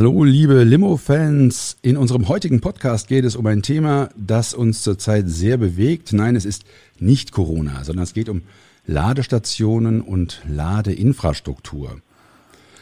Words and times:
Hallo 0.00 0.24
liebe 0.24 0.64
Limo-Fans, 0.64 1.76
in 1.82 1.98
unserem 1.98 2.28
heutigen 2.28 2.62
Podcast 2.62 3.06
geht 3.06 3.26
es 3.26 3.36
um 3.36 3.44
ein 3.44 3.60
Thema, 3.60 4.08
das 4.16 4.54
uns 4.54 4.82
zurzeit 4.82 5.28
sehr 5.28 5.58
bewegt. 5.58 6.14
Nein, 6.14 6.36
es 6.36 6.46
ist 6.46 6.64
nicht 6.98 7.32
Corona, 7.32 7.84
sondern 7.84 8.04
es 8.04 8.14
geht 8.14 8.30
um 8.30 8.40
Ladestationen 8.86 10.00
und 10.00 10.40
Ladeinfrastruktur. 10.48 12.00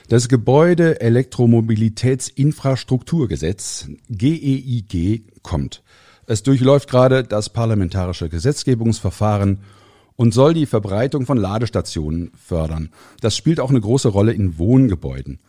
Das 0.09 0.28
Gebäude 0.28 1.00
Elektromobilitätsinfrastrukturgesetz 1.00 3.88
GEIG 4.10 5.24
kommt. 5.42 5.82
Es 6.26 6.45
durchläuft 6.45 6.88
gerade 6.88 7.24
das 7.24 7.48
parlamentarische 7.48 8.28
Gesetzgebungsverfahren 8.28 9.59
und 10.14 10.34
soll 10.34 10.54
die 10.54 10.66
Verbreitung 10.66 11.26
von 11.26 11.37
Ladestationen 11.37 12.30
fördern. 12.37 12.90
Das 13.21 13.37
spielt 13.37 13.59
auch 13.59 13.71
eine 13.71 13.80
große 13.80 14.09
Rolle 14.09 14.34
in 14.34 14.56
Wohngebäuden. 14.56 15.40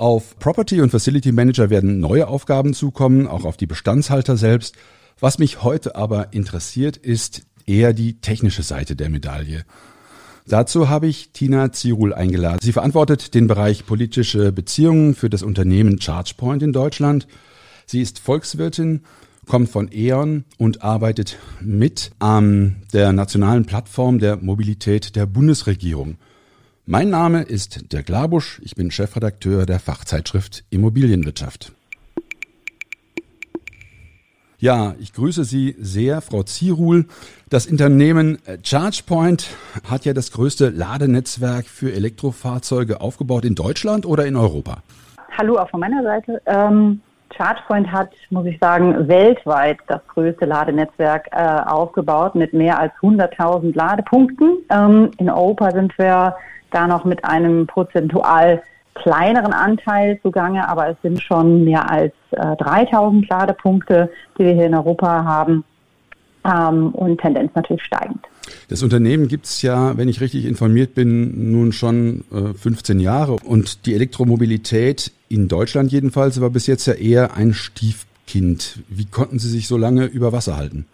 Auf 0.00 0.38
Property 0.38 0.80
und 0.80 0.88
Facility 0.88 1.30
Manager 1.30 1.68
werden 1.68 2.00
neue 2.00 2.26
Aufgaben 2.26 2.72
zukommen, 2.72 3.26
auch 3.26 3.44
auf 3.44 3.58
die 3.58 3.66
Bestandshalter 3.66 4.38
selbst. 4.38 4.74
Was 5.18 5.38
mich 5.38 5.62
heute 5.62 5.94
aber 5.94 6.32
interessiert, 6.32 6.96
ist 6.96 7.42
eher 7.66 7.92
die 7.92 8.18
technische 8.18 8.62
Seite 8.62 8.96
der 8.96 9.10
Medaille. 9.10 9.66
Dazu 10.46 10.88
habe 10.88 11.06
ich 11.06 11.32
Tina 11.32 11.70
Zirul 11.72 12.14
eingeladen. 12.14 12.60
Sie 12.62 12.72
verantwortet 12.72 13.34
den 13.34 13.46
Bereich 13.46 13.84
politische 13.84 14.52
Beziehungen 14.52 15.14
für 15.14 15.28
das 15.28 15.42
Unternehmen 15.42 15.98
ChargePoint 15.98 16.62
in 16.62 16.72
Deutschland. 16.72 17.26
Sie 17.84 18.00
ist 18.00 18.20
Volkswirtin, 18.20 19.02
kommt 19.46 19.68
von 19.68 19.90
E.ON 19.92 20.44
und 20.56 20.82
arbeitet 20.82 21.36
mit 21.60 22.12
an 22.20 22.76
der 22.94 23.12
nationalen 23.12 23.66
Plattform 23.66 24.18
der 24.18 24.38
Mobilität 24.38 25.14
der 25.14 25.26
Bundesregierung. 25.26 26.16
Mein 26.86 27.10
Name 27.10 27.42
ist 27.42 27.92
Dirk 27.92 28.08
Labusch, 28.08 28.60
ich 28.64 28.74
bin 28.74 28.90
Chefredakteur 28.90 29.66
der 29.66 29.78
Fachzeitschrift 29.78 30.64
Immobilienwirtschaft. 30.70 31.72
Ja, 34.58 34.94
ich 34.98 35.12
grüße 35.12 35.44
Sie 35.44 35.76
sehr, 35.78 36.20
Frau 36.20 36.42
Zierul. 36.42 37.06
Das 37.48 37.66
Unternehmen 37.66 38.38
ChargePoint 38.62 39.48
hat 39.88 40.04
ja 40.04 40.14
das 40.14 40.32
größte 40.32 40.70
Ladenetzwerk 40.70 41.66
für 41.66 41.92
Elektrofahrzeuge 41.92 43.00
aufgebaut 43.00 43.44
in 43.44 43.54
Deutschland 43.54 44.04
oder 44.04 44.26
in 44.26 44.36
Europa? 44.36 44.78
Hallo 45.38 45.58
auch 45.58 45.70
von 45.70 45.80
meiner 45.80 46.02
Seite. 46.02 46.42
Ähm, 46.46 47.00
ChargePoint 47.30 47.92
hat, 47.92 48.10
muss 48.30 48.46
ich 48.46 48.58
sagen, 48.58 49.06
weltweit 49.06 49.78
das 49.86 50.00
größte 50.08 50.46
Ladenetzwerk 50.46 51.28
äh, 51.32 51.60
aufgebaut 51.66 52.34
mit 52.34 52.52
mehr 52.52 52.78
als 52.78 52.92
100.000 53.02 53.74
Ladepunkten. 53.76 54.58
Ähm, 54.70 55.10
in 55.18 55.30
Europa 55.30 55.70
sind 55.70 55.96
wir 55.98 56.34
da 56.70 56.86
noch 56.86 57.04
mit 57.04 57.24
einem 57.24 57.66
prozentual 57.66 58.62
kleineren 58.94 59.52
Anteil 59.52 60.18
zugange, 60.22 60.68
aber 60.68 60.88
es 60.88 60.96
sind 61.02 61.22
schon 61.22 61.64
mehr 61.64 61.90
als 61.90 62.12
äh, 62.32 62.56
3000 62.56 63.28
Ladepunkte, 63.28 64.10
die 64.38 64.44
wir 64.44 64.52
hier 64.52 64.66
in 64.66 64.74
Europa 64.74 65.24
haben 65.24 65.64
ähm, 66.44 66.90
und 66.90 67.20
Tendenz 67.20 67.52
natürlich 67.54 67.82
steigend. 67.84 68.20
Das 68.68 68.82
Unternehmen 68.82 69.28
gibt 69.28 69.46
es 69.46 69.62
ja, 69.62 69.96
wenn 69.96 70.08
ich 70.08 70.20
richtig 70.20 70.44
informiert 70.44 70.94
bin, 70.94 71.52
nun 71.52 71.72
schon 71.72 72.24
äh, 72.32 72.54
15 72.54 73.00
Jahre 73.00 73.36
und 73.44 73.86
die 73.86 73.94
Elektromobilität 73.94 75.12
in 75.28 75.48
Deutschland 75.48 75.92
jedenfalls 75.92 76.40
war 76.40 76.50
bis 76.50 76.66
jetzt 76.66 76.86
ja 76.86 76.94
eher 76.94 77.36
ein 77.36 77.54
Stiefkind. 77.54 78.80
Wie 78.88 79.06
konnten 79.06 79.38
Sie 79.38 79.48
sich 79.48 79.68
so 79.68 79.76
lange 79.76 80.06
über 80.06 80.32
Wasser 80.32 80.56
halten? 80.56 80.86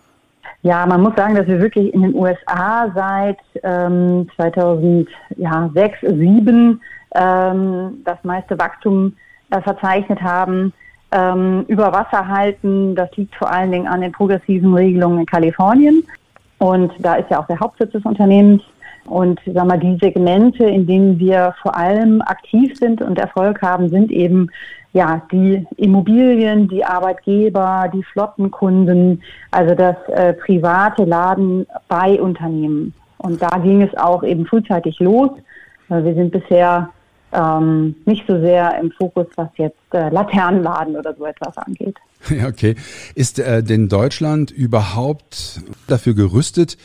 Ja, 0.67 0.85
man 0.85 1.01
muss 1.01 1.15
sagen, 1.15 1.37
dass 1.37 1.47
wir 1.47 1.61
wirklich 1.61 1.95
in 1.95 2.03
den 2.03 2.13
USA 2.17 2.91
seit 2.93 3.39
ähm, 3.63 4.29
2006, 4.35 6.01
2007 6.01 6.81
ähm, 7.15 8.03
das 8.05 8.19
meiste 8.25 8.59
Wachstum 8.59 9.13
äh, 9.51 9.61
verzeichnet 9.61 10.21
haben. 10.21 10.73
Ähm, 11.13 11.65
über 11.69 11.93
Wasser 11.93 12.27
halten, 12.27 12.97
das 12.97 13.17
liegt 13.17 13.37
vor 13.37 13.49
allen 13.49 13.71
Dingen 13.71 13.87
an 13.87 14.01
den 14.01 14.11
progressiven 14.11 14.75
Regelungen 14.75 15.21
in 15.21 15.27
Kalifornien. 15.27 16.03
Und 16.59 16.93
da 16.99 17.15
ist 17.15 17.31
ja 17.31 17.39
auch 17.39 17.47
der 17.47 17.61
Hauptsitz 17.61 17.93
des 17.93 18.05
Unternehmens. 18.05 18.61
Und 19.05 19.39
sag 19.47 19.67
mal, 19.67 19.79
die 19.79 19.97
Segmente, 20.03 20.65
in 20.65 20.85
denen 20.85 21.17
wir 21.21 21.55
vor 21.63 21.77
allem 21.77 22.21
aktiv 22.23 22.77
sind 22.77 23.01
und 23.01 23.21
Erfolg 23.21 23.63
haben, 23.63 23.89
sind 23.89 24.11
eben 24.11 24.51
ja, 24.97 25.21
die 25.31 25.67
Immobilien, 25.77 26.69
die 26.69 26.83
Arbeitgeber, 26.83 27.91
die 27.93 28.03
Flottenkunden, 28.03 29.23
also 29.51 29.75
das 29.75 29.97
äh, 30.09 30.33
private 30.33 31.05
Laden 31.05 31.67
bei 31.87 32.19
Unternehmen. 32.19 32.95
Und 33.19 33.43
da 33.43 33.59
ging 33.59 33.83
es 33.83 33.95
auch 33.99 34.23
eben 34.23 34.47
frühzeitig 34.47 34.99
los. 35.01 35.29
Wir 35.89 36.15
sind 36.15 36.33
bisher 36.33 36.89
ähm, 37.33 37.95
nicht 38.07 38.25
so 38.27 38.41
sehr 38.41 38.79
im 38.81 38.91
Fokus, 38.91 39.27
was 39.37 39.49
jetzt 39.57 39.77
äh, 39.93 40.09
Laternenladen 40.09 40.97
oder 40.97 41.15
so 41.15 41.27
etwas 41.27 41.57
angeht. 41.59 41.97
Ja, 42.31 42.49
okay. 42.49 42.75
Ist 43.15 43.39
äh, 43.39 43.63
denn 43.63 43.89
Deutschland 43.89 44.51
überhaupt 44.51 45.61
dafür 45.87 46.15
gerüstet, 46.15 46.77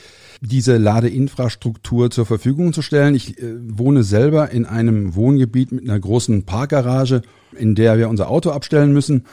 diese 0.41 0.77
Ladeinfrastruktur 0.77 2.09
zur 2.09 2.25
Verfügung 2.25 2.73
zu 2.73 2.81
stellen. 2.81 3.15
Ich 3.15 3.41
äh, 3.41 3.53
wohne 3.59 4.03
selber 4.03 4.49
in 4.49 4.65
einem 4.65 5.15
Wohngebiet 5.15 5.71
mit 5.71 5.83
einer 5.83 5.99
großen 5.99 6.43
Parkgarage, 6.43 7.21
in 7.55 7.75
der 7.75 7.97
wir 7.97 8.09
unser 8.09 8.29
Auto 8.29 8.49
abstellen 8.49 8.91
müssen. 8.91 9.25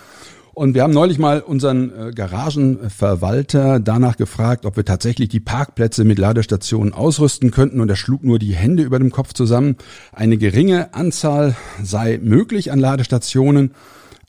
Und 0.52 0.74
wir 0.74 0.82
haben 0.82 0.92
neulich 0.92 1.18
mal 1.18 1.40
unseren 1.40 1.90
äh, 1.90 2.10
Garagenverwalter 2.12 3.80
danach 3.80 4.16
gefragt, 4.16 4.66
ob 4.66 4.76
wir 4.76 4.84
tatsächlich 4.84 5.28
die 5.28 5.40
Parkplätze 5.40 6.04
mit 6.04 6.18
Ladestationen 6.18 6.92
ausrüsten 6.92 7.52
könnten. 7.52 7.80
Und 7.80 7.88
er 7.88 7.96
schlug 7.96 8.22
nur 8.22 8.38
die 8.38 8.54
Hände 8.54 8.82
über 8.82 8.98
dem 8.98 9.10
Kopf 9.10 9.32
zusammen. 9.32 9.76
Eine 10.12 10.36
geringe 10.36 10.92
Anzahl 10.94 11.54
sei 11.82 12.18
möglich 12.22 12.70
an 12.70 12.80
Ladestationen, 12.80 13.72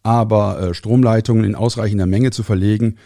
aber 0.04 0.62
äh, 0.62 0.74
Stromleitungen 0.74 1.44
in 1.44 1.56
ausreichender 1.56 2.06
Menge 2.06 2.32
zu 2.32 2.44
verlegen, 2.44 2.98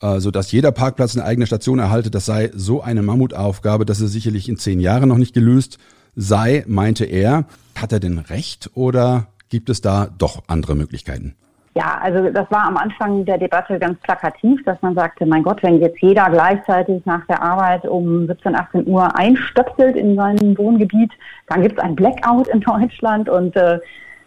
so 0.00 0.30
dass 0.30 0.52
jeder 0.52 0.72
Parkplatz 0.72 1.16
eine 1.16 1.24
eigene 1.24 1.46
Station 1.46 1.78
erhalte, 1.78 2.10
das 2.10 2.26
sei 2.26 2.50
so 2.54 2.82
eine 2.82 3.02
Mammutaufgabe, 3.02 3.84
dass 3.84 4.00
es 4.00 4.12
sicherlich 4.12 4.48
in 4.48 4.56
zehn 4.56 4.80
Jahren 4.80 5.08
noch 5.08 5.18
nicht 5.18 5.34
gelöst 5.34 5.78
sei, 6.16 6.64
meinte 6.66 7.04
er. 7.04 7.44
Hat 7.80 7.92
er 7.92 8.00
denn 8.00 8.18
recht 8.18 8.70
oder 8.74 9.28
gibt 9.48 9.68
es 9.68 9.80
da 9.80 10.08
doch 10.18 10.44
andere 10.48 10.74
Möglichkeiten? 10.74 11.36
Ja, 11.74 11.98
also 12.02 12.30
das 12.30 12.50
war 12.50 12.64
am 12.64 12.78
Anfang 12.78 13.26
der 13.26 13.36
Debatte 13.36 13.78
ganz 13.78 14.00
plakativ, 14.00 14.64
dass 14.64 14.80
man 14.80 14.94
sagte, 14.94 15.26
mein 15.26 15.42
Gott, 15.42 15.62
wenn 15.62 15.78
jetzt 15.78 16.00
jeder 16.00 16.30
gleichzeitig 16.30 17.04
nach 17.04 17.26
der 17.26 17.42
Arbeit 17.42 17.84
um 17.86 18.26
17, 18.26 18.56
18 18.56 18.86
Uhr 18.86 19.14
einstöpselt 19.14 19.94
in 19.94 20.16
seinem 20.16 20.56
Wohngebiet, 20.56 21.12
dann 21.48 21.60
gibt 21.60 21.76
es 21.76 21.84
ein 21.84 21.94
Blackout 21.94 22.48
in 22.48 22.60
Deutschland 22.60 23.28
und 23.28 23.54
äh, 23.56 23.78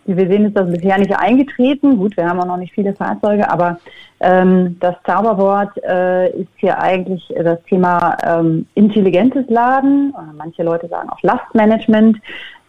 wie 0.09 0.17
wir 0.17 0.27
sehen, 0.27 0.45
ist 0.45 0.57
das 0.57 0.71
bisher 0.71 0.97
nicht 0.97 1.15
eingetreten. 1.15 1.97
Gut, 1.97 2.17
wir 2.17 2.27
haben 2.27 2.39
auch 2.39 2.45
noch 2.45 2.57
nicht 2.57 2.73
viele 2.73 2.93
Fahrzeuge, 2.95 3.49
aber 3.49 3.79
ähm, 4.19 4.77
das 4.79 4.95
Zauberwort 5.05 5.71
äh, 5.83 6.31
ist 6.31 6.49
hier 6.57 6.81
eigentlich 6.81 7.23
das 7.41 7.61
Thema 7.63 8.17
ähm, 8.23 8.65
intelligentes 8.73 9.47
Laden. 9.49 10.13
Manche 10.35 10.63
Leute 10.63 10.87
sagen 10.87 11.09
auch 11.09 11.21
Lastmanagement, 11.21 12.17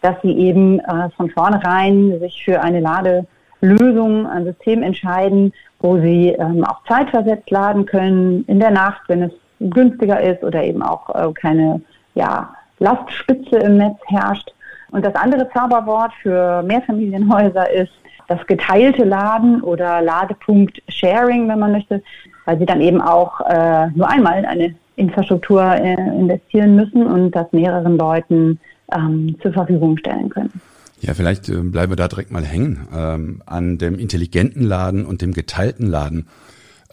dass 0.02 0.14
sie 0.22 0.36
eben 0.36 0.80
äh, 0.80 1.08
von 1.16 1.30
vornherein 1.30 2.18
sich 2.20 2.44
für 2.44 2.60
eine 2.60 2.80
Ladelösung, 2.80 4.26
ein 4.26 4.44
System 4.44 4.82
entscheiden, 4.82 5.52
wo 5.80 5.98
sie 5.98 6.28
ähm, 6.28 6.64
auch 6.64 6.84
zeitversetzt 6.86 7.50
laden 7.50 7.86
können 7.86 8.44
in 8.46 8.60
der 8.60 8.70
Nacht, 8.70 9.02
wenn 9.08 9.22
es 9.22 9.32
günstiger 9.60 10.20
ist 10.20 10.42
oder 10.42 10.62
eben 10.62 10.82
auch 10.82 11.08
äh, 11.14 11.32
keine 11.32 11.80
ja, 12.14 12.54
Lastspitze 12.78 13.56
im 13.58 13.78
Netz 13.78 13.98
herrscht. 14.06 14.52
Und 14.90 15.04
das 15.04 15.14
andere 15.14 15.48
Zauberwort 15.52 16.12
für 16.22 16.62
Mehrfamilienhäuser 16.62 17.70
ist 17.70 17.92
das 18.28 18.44
geteilte 18.46 19.04
Laden 19.04 19.60
oder 19.62 20.00
Ladepunkt 20.00 20.80
Sharing, 20.88 21.48
wenn 21.48 21.58
man 21.58 21.72
möchte, 21.72 22.02
weil 22.44 22.58
sie 22.58 22.66
dann 22.66 22.80
eben 22.80 23.00
auch 23.00 23.40
äh, 23.40 23.88
nur 23.94 24.08
einmal 24.08 24.38
in 24.38 24.44
eine 24.44 24.74
Infrastruktur 24.96 25.62
äh, 25.62 25.94
investieren 25.94 26.76
müssen 26.76 27.06
und 27.06 27.32
das 27.32 27.52
mehreren 27.52 27.96
Leuten 27.96 28.60
ähm, 28.94 29.36
zur 29.42 29.52
Verfügung 29.52 29.98
stellen 29.98 30.28
können. 30.28 30.52
Ja, 31.00 31.14
vielleicht 31.14 31.48
äh, 31.48 31.56
bleiben 31.56 31.92
wir 31.92 31.96
da 31.96 32.08
direkt 32.08 32.30
mal 32.30 32.44
hängen 32.44 32.86
ähm, 32.94 33.42
an 33.46 33.78
dem 33.78 33.98
intelligenten 33.98 34.62
Laden 34.62 35.06
und 35.06 35.22
dem 35.22 35.32
geteilten 35.32 35.86
Laden. 35.88 36.26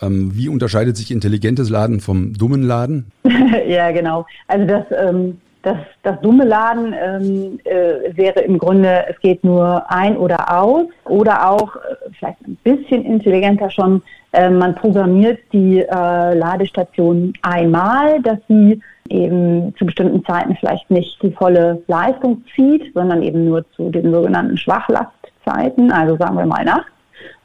Ähm, 0.01 0.31
wie 0.33 0.47
unterscheidet 0.47 0.95
sich 0.95 1.11
intelligentes 1.11 1.69
Laden 1.69 1.99
vom 1.99 2.33
dummen 2.33 2.63
Laden? 2.63 3.11
ja, 3.67 3.91
genau. 3.91 4.25
Also 4.47 4.65
das 4.65 4.85
ähm, 4.91 5.39
das, 5.67 5.77
das 6.03 6.19
dumme 6.21 6.45
Laden 6.45 6.93
ähm, 6.93 7.59
äh, 7.65 8.15
wäre 8.15 8.39
im 8.39 8.57
Grunde, 8.57 9.05
es 9.09 9.19
geht 9.19 9.43
nur 9.43 9.83
ein 9.91 10.15
oder 10.15 10.49
aus 10.61 10.85
oder 11.03 11.49
auch 11.49 11.75
äh, 11.75 11.79
vielleicht 12.17 12.39
ein 12.47 12.57
bisschen 12.63 13.03
intelligenter 13.03 13.69
schon, 13.69 14.01
äh, 14.31 14.49
man 14.49 14.75
programmiert 14.75 15.39
die 15.51 15.79
äh, 15.79 16.33
Ladestation 16.33 17.33
einmal, 17.41 18.21
dass 18.21 18.39
sie 18.47 18.79
eben 19.09 19.75
zu 19.77 19.85
bestimmten 19.85 20.23
Zeiten 20.23 20.55
vielleicht 20.55 20.89
nicht 20.89 21.21
die 21.21 21.31
volle 21.31 21.83
Leistung 21.87 22.43
zieht, 22.55 22.93
sondern 22.93 23.21
eben 23.21 23.43
nur 23.45 23.69
zu 23.71 23.89
den 23.89 24.13
sogenannten 24.13 24.57
Schwachlastzeiten, 24.57 25.91
also 25.91 26.15
sagen 26.15 26.37
wir 26.37 26.45
mal 26.45 26.63
nachts. 26.63 26.91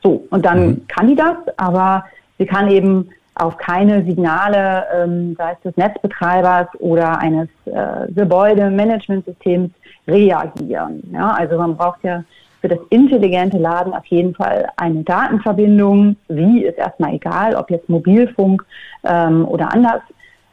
So, 0.00 0.24
und 0.30 0.44
dann 0.44 0.66
mhm. 0.66 0.86
kann 0.86 1.08
die 1.08 1.16
das, 1.16 1.36
aber 1.56 2.04
sie 2.38 2.46
kann 2.46 2.70
eben 2.70 3.08
auf 3.42 3.56
keine 3.56 4.04
Signale, 4.04 4.84
ähm, 4.94 5.34
sei 5.36 5.52
es 5.52 5.60
des 5.62 5.76
Netzbetreibers 5.76 6.68
oder 6.78 7.18
eines 7.18 7.48
äh, 7.64 8.10
Gebäudemanagementsystems, 8.12 9.70
reagieren. 10.06 11.02
Ja, 11.12 11.30
also 11.32 11.56
man 11.58 11.76
braucht 11.76 12.02
ja 12.02 12.24
für 12.60 12.68
das 12.68 12.78
intelligente 12.90 13.58
Laden 13.58 13.92
auf 13.92 14.06
jeden 14.06 14.34
Fall 14.34 14.68
eine 14.76 15.02
Datenverbindung. 15.02 16.16
Wie 16.28 16.64
ist 16.64 16.78
erstmal 16.78 17.14
egal, 17.14 17.54
ob 17.54 17.70
jetzt 17.70 17.88
Mobilfunk 17.88 18.64
ähm, 19.04 19.44
oder 19.46 19.72
anders. 19.72 20.02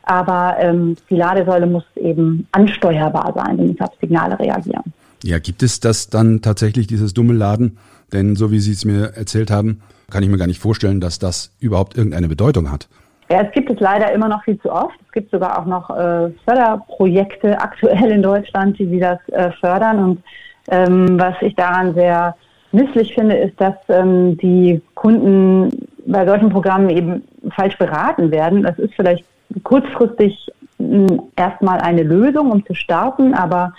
Aber 0.03 0.56
ähm, 0.59 0.95
die 1.09 1.15
Ladesäule 1.15 1.68
muss 1.68 1.83
eben 1.95 2.47
ansteuerbar 2.51 3.33
sein, 3.36 3.57
muss 3.57 3.80
auf 3.80 3.94
Signale 4.01 4.39
reagieren. 4.39 4.94
Ja, 5.24 5.38
gibt 5.38 5.62
es 5.62 5.80
das 5.80 6.09
dann 6.09 6.41
tatsächlich, 6.41 6.88
dieses 6.88 7.13
dumme 7.13 7.33
Laden? 7.33 7.77
Denn 8.12 8.36
so 8.36 8.51
wie 8.51 8.59
Sie 8.59 8.71
es 8.71 8.86
mir 8.86 9.13
erzählt 9.15 9.51
haben, 9.51 9.81
kann 10.10 10.24
ich 10.24 10.30
mir 10.30 10.38
gar 10.38 10.48
nicht 10.48 10.60
vorstellen, 10.60 11.00
dass 11.00 11.20
das 11.20 11.54
überhaupt 11.60 11.98
irgendeine 11.98 12.28
Bedeutung 12.28 12.72
hat. 12.72 12.88
Ja, 13.32 13.42
es 13.42 13.52
gibt 13.52 13.70
es 13.70 13.80
leider 13.80 14.12
immer 14.12 14.28
noch 14.28 14.44
viel 14.44 14.60
zu 14.60 14.72
oft. 14.72 14.96
Es 15.06 15.12
gibt 15.12 15.30
sogar 15.30 15.60
auch 15.60 15.66
noch 15.66 15.90
äh, 15.92 16.32
Förderprojekte 16.46 17.60
aktuell 17.62 18.12
in 18.12 18.24
Deutschland, 18.24 18.80
die, 18.80 19.00
das 19.00 19.20
äh, 19.30 19.52
fördern. 19.60 20.00
Und 20.00 20.24
ähm, 20.70 21.20
was 21.20 21.36
ich 21.42 21.56
daran 21.56 21.94
sehr 21.94 22.36
misslich 22.72 23.14
finde, 23.14 23.36
ist, 23.38 23.60
dass 23.62 23.76
ähm, 23.88 24.38
die 24.38 24.82
Kunden 24.96 25.88
bei 26.06 26.26
solchen 26.26 26.50
Programmen 26.50 26.90
eben 26.90 27.24
falsch 27.52 27.78
beraten 27.78 28.32
werden. 28.32 28.64
Das 28.64 28.78
ist 28.80 28.94
vielleicht 28.96 29.26
kurzfristig 29.64 30.50
hm, 30.78 31.22
erstmal 31.36 31.80
eine 31.80 32.04
Lösung, 32.04 32.52
um 32.52 32.66
zu 32.66 32.74
starten, 32.74 33.34
aber 33.36 33.74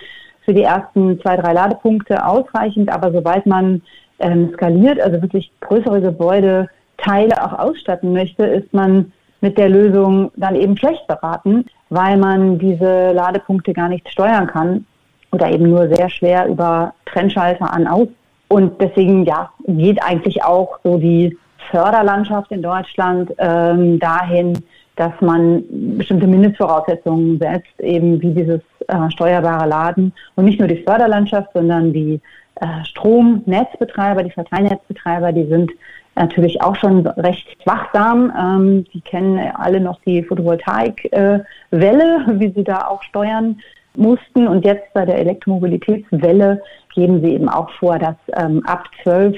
für 0.44 0.55
die 0.55 0.62
ersten 0.62 1.21
zwei, 1.21 1.37
drei 1.37 1.53
Ladepunkte 1.53 2.25
ausreichend. 2.25 2.88
Aber 2.88 3.11
sobald 3.12 3.47
man 3.47 3.82
ähm, 4.20 4.50
skaliert, 4.55 5.00
also 5.00 5.20
wirklich 5.20 5.50
größere 5.61 6.00
Gebäudeteile 6.00 7.44
auch 7.44 7.58
ausstatten 7.58 8.12
möchte, 8.12 8.44
ist 8.44 8.72
man 8.72 9.12
mit 9.40 9.56
der 9.58 9.69
Lösung 9.69 10.31
dann 10.37 10.55
eben 10.55 10.76
schlecht 10.76 11.06
beraten, 11.06 11.64
weil 11.88 12.17
man 12.17 12.58
diese 12.58 13.12
Ladepunkte 13.12 13.72
gar 13.72 13.88
nicht 13.88 14.08
steuern 14.08 14.46
kann 14.46 14.84
oder 15.32 15.50
eben 15.50 15.70
nur 15.70 15.88
sehr 15.94 16.11
schwer 16.11 16.46
über 16.46 16.94
Trennschalter 17.06 17.72
an 17.72 17.87
aus. 17.87 18.08
Und 18.49 18.81
deswegen 18.81 19.25
ja 19.25 19.50
geht 19.67 20.02
eigentlich 20.02 20.43
auch 20.43 20.78
so 20.82 20.99
die 20.99 21.37
Förderlandschaft 21.70 22.50
in 22.50 22.62
Deutschland 22.62 23.32
ähm, 23.38 23.99
dahin, 23.99 24.55
dass 24.96 25.12
man 25.20 25.62
bestimmte 25.96 26.26
Mindestvoraussetzungen 26.26 27.38
setzt, 27.38 27.81
eben 27.81 28.20
wie 28.20 28.34
dieses 28.34 28.61
äh, 28.88 29.11
steuerbare 29.11 29.69
Laden 29.69 30.12
und 30.34 30.44
nicht 30.44 30.58
nur 30.58 30.69
die 30.69 30.82
Förderlandschaft, 30.82 31.50
sondern 31.55 31.93
die 31.93 32.20
äh, 32.60 32.84
Stromnetzbetreiber, 32.84 34.22
die 34.22 34.30
Verteilnetzbetreiber, 34.30 35.32
die 35.32 35.46
sind 35.46 35.72
natürlich 36.14 36.60
auch 36.62 36.76
schon 36.76 37.06
recht 37.06 37.46
wachsam. 37.64 38.32
Ähm, 38.38 38.84
die 38.92 39.00
kennen 39.00 39.38
alle 39.54 39.80
noch 39.80 40.00
die 40.06 40.22
Photovoltaikwelle, 40.22 41.44
äh, 41.70 42.38
wie 42.40 42.52
sie 42.52 42.64
da 42.64 42.86
auch 42.88 43.02
steuern 43.02 43.60
mussten. 43.96 44.46
Und 44.46 44.64
jetzt 44.64 44.92
bei 44.92 45.04
der 45.04 45.18
Elektromobilitätswelle 45.18 46.62
geben 46.94 47.20
sie 47.22 47.34
eben 47.34 47.48
auch 47.48 47.70
vor, 47.70 47.98
dass 47.98 48.16
ähm, 48.34 48.64
ab 48.66 48.84
12 49.02 49.36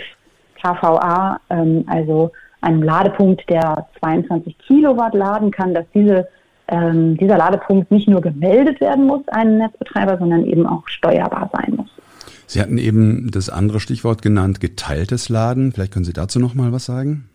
kVA, 0.61 1.41
ähm, 1.51 1.85
also 1.87 2.31
einem 2.61 2.83
Ladepunkt, 2.83 3.49
der 3.51 3.87
22 4.01 4.57
Kilowatt 4.59 5.15
laden 5.15 5.51
kann, 5.51 5.75
dass 5.75 5.85
diese, 5.95 6.29
ähm, 6.69 7.17
dieser 7.17 7.37
Ladepunkt 7.37 7.91
nicht 7.91 8.09
nur 8.09 8.21
gemeldet 8.21 8.81
werden 8.81 9.07
muss, 9.07 9.27
einem 9.29 9.59
Netzbetreiber, 9.59 10.19
sondern 10.19 10.45
eben 10.45 10.67
auch 10.67 10.87
steuerbar 10.87 11.51
sein 11.53 11.75
muss. 11.77 11.91
Sie 12.47 12.61
hatten 12.61 12.79
eben 12.79 13.31
das 13.31 13.49
andere 13.49 13.81
Stichwort 13.81 14.23
genannt, 14.23 14.61
geteiltes 14.61 15.29
Laden. 15.29 15.73
Vielleicht 15.73 15.93
können 15.93 16.05
Sie 16.05 16.13
dazu 16.13 16.39
noch 16.39 16.55
mal 16.55 16.73
was 16.73 16.85
sagen? 16.85 17.29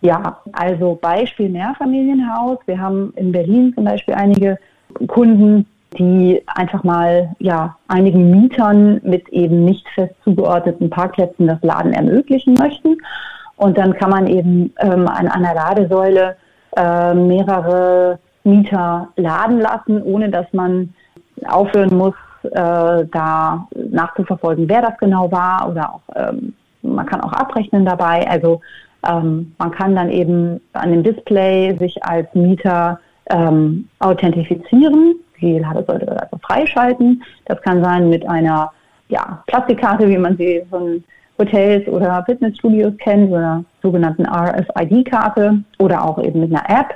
Ja, 0.00 0.40
also 0.52 0.98
Beispiel 1.00 1.48
Mehrfamilienhaus. 1.48 2.58
Wir 2.66 2.78
haben 2.78 3.12
in 3.16 3.32
Berlin 3.32 3.72
zum 3.74 3.84
Beispiel 3.84 4.14
einige 4.14 4.58
Kunden, 5.06 5.66
die 5.98 6.42
einfach 6.46 6.82
mal 6.82 7.34
ja, 7.38 7.76
einigen 7.88 8.30
Mietern 8.30 9.00
mit 9.04 9.28
eben 9.28 9.64
nicht 9.64 9.86
fest 9.94 10.14
zugeordneten 10.24 10.90
Parkplätzen 10.90 11.46
das 11.46 11.62
Laden 11.62 11.92
ermöglichen 11.92 12.54
möchten. 12.54 12.98
Und 13.56 13.78
dann 13.78 13.94
kann 13.94 14.10
man 14.10 14.26
eben 14.26 14.72
ähm, 14.80 15.06
an 15.06 15.28
einer 15.28 15.54
Ladesäule 15.54 16.36
äh, 16.76 17.14
mehrere 17.14 18.18
Mieter 18.44 19.08
laden 19.16 19.60
lassen, 19.60 20.02
ohne 20.02 20.30
dass 20.30 20.46
man 20.52 20.94
aufhören 21.46 21.96
muss, 21.96 22.14
äh, 22.44 23.06
da 23.12 23.66
nachzuverfolgen, 23.74 24.68
wer 24.68 24.82
das 24.82 24.98
genau 24.98 25.30
war 25.30 25.68
oder 25.70 25.94
auch 25.94 26.02
ähm, 26.14 26.54
man 26.82 27.06
kann 27.06 27.20
auch 27.20 27.32
abrechnen 27.32 27.84
dabei. 27.84 28.28
Also 28.28 28.60
ähm, 29.06 29.54
man 29.58 29.70
kann 29.70 29.94
dann 29.94 30.10
eben 30.10 30.60
an 30.72 30.90
dem 30.90 31.02
Display 31.02 31.76
sich 31.78 32.02
als 32.04 32.32
Mieter 32.34 33.00
ähm, 33.30 33.88
authentifizieren. 33.98 35.14
Die 35.40 35.58
Ladesäule 35.58 36.06
wird 36.06 36.20
also 36.20 36.38
freischalten. 36.38 37.22
Das 37.46 37.60
kann 37.62 37.82
sein 37.82 38.08
mit 38.08 38.28
einer 38.28 38.72
ja, 39.08 39.42
Plastikkarte, 39.46 40.08
wie 40.08 40.18
man 40.18 40.36
sie 40.36 40.62
von 40.70 41.02
Hotels 41.38 41.88
oder 41.88 42.22
Fitnessstudios 42.24 42.96
kennt, 42.98 43.32
oder 43.32 43.64
sogenannten 43.82 44.26
RFID-Karte 44.26 45.62
oder 45.78 46.04
auch 46.04 46.22
eben 46.22 46.40
mit 46.40 46.54
einer 46.54 46.80
App. 46.80 46.94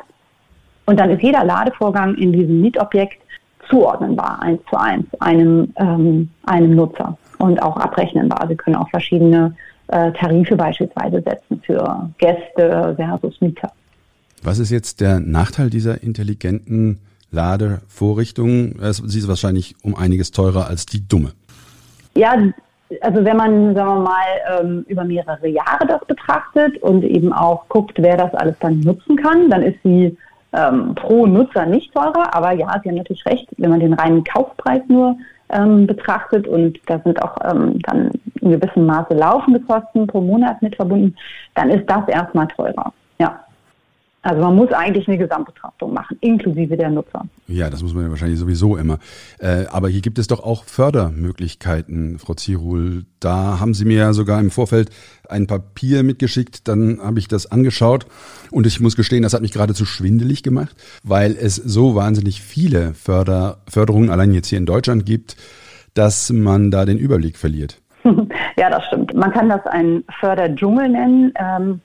Und 0.86 1.00
dann 1.00 1.10
ist 1.10 1.22
jeder 1.22 1.44
Ladevorgang 1.44 2.14
in 2.14 2.32
diesem 2.32 2.60
Mietobjekt 2.60 3.20
zuordnenbar, 3.68 4.42
eins 4.42 4.60
zu 4.68 4.76
eins, 4.76 5.06
einem, 5.20 5.72
ähm, 5.76 6.28
einem 6.44 6.74
Nutzer 6.74 7.16
und 7.38 7.62
auch 7.62 7.76
abrechnenbar. 7.76 8.46
Sie 8.48 8.56
können 8.56 8.76
auch 8.76 8.88
verschiedene 8.90 9.54
äh, 9.88 10.12
Tarife 10.12 10.56
beispielsweise 10.56 11.22
setzen 11.22 11.60
für 11.64 12.10
Gäste 12.18 12.94
versus 12.96 13.40
Mieter. 13.40 13.72
Was 14.42 14.58
ist 14.58 14.70
jetzt 14.70 15.00
der 15.00 15.20
Nachteil 15.20 15.70
dieser 15.70 16.02
intelligenten 16.02 17.00
Ladevorrichtung? 17.30 18.76
Sie 18.92 19.18
ist 19.18 19.28
wahrscheinlich 19.28 19.74
um 19.82 19.94
einiges 19.96 20.30
teurer 20.30 20.68
als 20.68 20.86
die 20.86 21.06
dumme. 21.06 21.32
Ja, 22.14 22.36
also 23.00 23.24
wenn 23.24 23.36
man, 23.36 23.74
sagen 23.74 23.88
wir 23.88 24.00
mal, 24.00 24.60
ähm, 24.60 24.84
über 24.88 25.04
mehrere 25.04 25.48
Jahre 25.48 25.86
das 25.86 26.04
betrachtet 26.06 26.80
und 26.82 27.02
eben 27.02 27.32
auch 27.32 27.68
guckt, 27.68 27.94
wer 27.98 28.16
das 28.16 28.32
alles 28.34 28.54
dann 28.60 28.80
nutzen 28.80 29.16
kann, 29.16 29.50
dann 29.50 29.62
ist 29.62 29.78
sie 29.82 30.16
ähm, 30.56 30.94
pro 30.94 31.26
Nutzer 31.26 31.66
nicht 31.66 31.92
teurer, 31.94 32.34
aber 32.34 32.52
ja, 32.52 32.80
Sie 32.82 32.88
haben 32.88 32.96
natürlich 32.96 33.26
recht, 33.26 33.48
wenn 33.58 33.70
man 33.70 33.80
den 33.80 33.92
reinen 33.92 34.24
Kaufpreis 34.24 34.82
nur 34.88 35.16
ähm, 35.50 35.86
betrachtet 35.86 36.48
und 36.48 36.78
da 36.86 36.98
sind 37.04 37.22
auch 37.22 37.36
ähm, 37.44 37.78
dann 37.82 38.10
in 38.40 38.50
gewissem 38.50 38.86
Maße 38.86 39.14
laufende 39.14 39.60
Kosten 39.60 40.06
pro 40.06 40.20
Monat 40.20 40.60
mit 40.62 40.74
verbunden, 40.74 41.14
dann 41.54 41.70
ist 41.70 41.88
das 41.88 42.08
erstmal 42.08 42.48
teurer. 42.48 42.92
Ja. 43.18 43.45
Also 44.26 44.42
man 44.42 44.56
muss 44.56 44.72
eigentlich 44.72 45.06
eine 45.06 45.18
Gesamtbetrachtung 45.18 45.94
machen, 45.94 46.18
inklusive 46.20 46.76
der 46.76 46.90
Nutzer. 46.90 47.26
Ja, 47.46 47.70
das 47.70 47.84
muss 47.84 47.94
man 47.94 48.02
ja 48.02 48.10
wahrscheinlich 48.10 48.40
sowieso 48.40 48.76
immer. 48.76 48.98
Äh, 49.38 49.66
aber 49.70 49.88
hier 49.88 50.00
gibt 50.00 50.18
es 50.18 50.26
doch 50.26 50.40
auch 50.40 50.64
Fördermöglichkeiten, 50.64 52.18
Frau 52.18 52.34
Zierul. 52.34 53.04
Da 53.20 53.60
haben 53.60 53.72
Sie 53.72 53.84
mir 53.84 53.98
ja 53.98 54.12
sogar 54.12 54.40
im 54.40 54.50
Vorfeld 54.50 54.90
ein 55.28 55.46
Papier 55.46 56.02
mitgeschickt, 56.02 56.66
dann 56.66 56.98
habe 57.00 57.20
ich 57.20 57.28
das 57.28 57.52
angeschaut 57.52 58.06
und 58.50 58.66
ich 58.66 58.80
muss 58.80 58.96
gestehen, 58.96 59.22
das 59.22 59.32
hat 59.32 59.42
mich 59.42 59.52
geradezu 59.52 59.84
schwindelig 59.84 60.42
gemacht, 60.42 60.74
weil 61.04 61.36
es 61.40 61.54
so 61.54 61.94
wahnsinnig 61.94 62.42
viele 62.42 62.94
Förder, 62.94 63.58
Förderungen 63.68 64.10
allein 64.10 64.34
jetzt 64.34 64.48
hier 64.48 64.58
in 64.58 64.66
Deutschland 64.66 65.06
gibt, 65.06 65.36
dass 65.94 66.30
man 66.32 66.72
da 66.72 66.84
den 66.84 66.98
Überblick 66.98 67.36
verliert. 67.36 67.80
Ja, 68.58 68.70
das 68.70 68.86
stimmt. 68.86 69.12
Man 69.14 69.30
kann 69.32 69.50
das 69.50 69.66
einen 69.66 70.02
Förderdschungel 70.18 70.88
nennen. 70.88 71.32
Ähm 71.38 71.82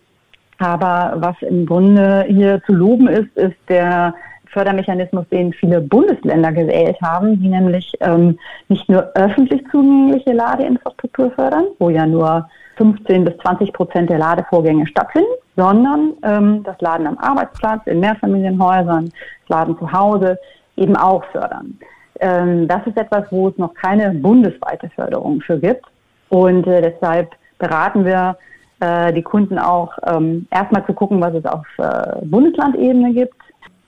aber 0.61 1.13
was 1.17 1.35
im 1.41 1.65
Grunde 1.65 2.25
hier 2.27 2.61
zu 2.65 2.73
loben 2.73 3.07
ist, 3.07 3.35
ist 3.35 3.57
der 3.67 4.13
Fördermechanismus, 4.51 5.27
den 5.29 5.53
viele 5.53 5.81
Bundesländer 5.81 6.51
gewählt 6.51 6.97
haben, 7.01 7.39
die 7.41 7.47
nämlich 7.47 7.93
ähm, 8.01 8.37
nicht 8.67 8.87
nur 8.89 9.09
öffentlich 9.15 9.63
zugängliche 9.71 10.33
Ladeinfrastruktur 10.33 11.31
fördern, 11.31 11.65
wo 11.79 11.89
ja 11.89 12.05
nur 12.05 12.49
15 12.77 13.25
bis 13.25 13.37
20 13.37 13.73
Prozent 13.73 14.09
der 14.09 14.19
Ladevorgänge 14.19 14.87
stattfinden, 14.87 15.31
sondern 15.55 16.13
ähm, 16.23 16.63
das 16.63 16.79
Laden 16.81 17.07
am 17.07 17.17
Arbeitsplatz, 17.17 17.81
in 17.85 17.99
Mehrfamilienhäusern, 17.99 19.05
das 19.05 19.49
Laden 19.49 19.77
zu 19.77 19.91
Hause 19.91 20.37
eben 20.75 20.95
auch 20.95 21.23
fördern. 21.25 21.77
Ähm, 22.19 22.67
das 22.67 22.85
ist 22.85 22.97
etwas, 22.97 23.25
wo 23.31 23.49
es 23.49 23.57
noch 23.57 23.73
keine 23.73 24.11
bundesweite 24.11 24.89
Förderung 24.89 25.41
für 25.41 25.59
gibt. 25.59 25.85
Und 26.29 26.67
äh, 26.67 26.81
deshalb 26.81 27.31
beraten 27.57 28.05
wir 28.05 28.37
äh, 28.81 29.13
die 29.13 29.21
Kunden 29.21 29.57
auch 29.59 29.97
ähm, 30.05 30.47
erstmal 30.51 30.85
zu 30.85 30.93
gucken, 30.93 31.21
was 31.21 31.33
es 31.33 31.45
auf 31.45 31.65
äh, 31.77 32.25
Bundeslandebene 32.25 33.13
gibt 33.13 33.35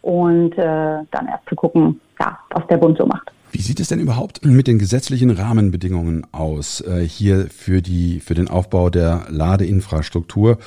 und 0.01 0.57
äh, 0.57 0.99
dann 1.11 1.27
erst 1.27 1.47
zu 1.49 1.55
gucken, 1.55 1.99
ja, 2.19 2.37
was 2.51 2.65
der 2.67 2.77
Bund 2.77 2.97
so 2.97 3.05
macht. 3.05 3.31
Wie 3.53 3.61
sieht 3.61 3.79
es 3.79 3.87
denn 3.89 3.99
überhaupt 3.99 4.43
mit 4.43 4.65
den 4.65 4.79
gesetzlichen 4.79 5.29
Rahmenbedingungen 5.29 6.25
aus 6.31 6.81
äh, 6.81 7.07
hier 7.07 7.49
für 7.51 7.83
die 7.83 8.19
für 8.19 8.33
den 8.33 8.47
Aufbau 8.47 8.89
der 8.89 9.27
Ladeinfrastruktur? 9.29 10.57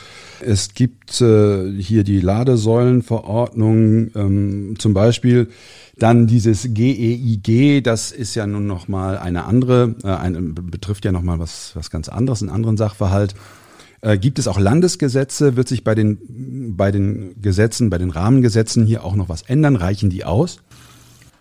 Es 0.41 0.73
gibt 0.73 1.21
äh, 1.21 1.73
hier 1.81 2.05
die 2.05 2.21
Ladesäulenverordnung, 2.21 4.11
ähm, 4.15 4.75
zum 4.79 4.95
Beispiel 4.95 5.49
dann 5.99 6.29
dieses 6.29 6.75
GEIG, 6.75 7.49
e 7.49 7.81
das 7.81 8.13
ist 8.13 8.37
ja 8.37 8.47
nun 8.47 8.69
noch 8.69 8.87
mal 8.87 9.19
eine 9.19 9.47
andere, 9.47 9.97
äh, 10.05 10.09
ein, 10.09 10.55
betrifft 10.55 11.05
ja 11.05 11.11
noch 11.11 11.23
mal 11.23 11.41
was 11.41 11.75
was 11.75 11.91
ganz 11.91 12.09
anderes, 12.09 12.41
einen 12.41 12.53
anderen 12.53 12.77
Sachverhalt. 12.77 13.35
Äh, 14.07 14.19
gibt 14.19 14.39
es 14.39 14.47
auch 14.47 14.61
Landesgesetze? 14.61 15.57
Wird 15.57 15.67
sich 15.67 15.83
bei 15.83 15.97
den 15.97 16.77
bei 16.77 16.93
den 16.93 17.35
Gesetzen, 17.43 17.91
bei 17.91 17.99
den 17.99 18.11
Rahmengesetzen 18.11 18.87
hier 18.87 19.05
auch 19.05 19.17
noch 19.17 19.29
was 19.29 19.43
ändern? 19.43 19.75
Reichen 19.75 20.11
die 20.11 20.25
aus? 20.25 20.63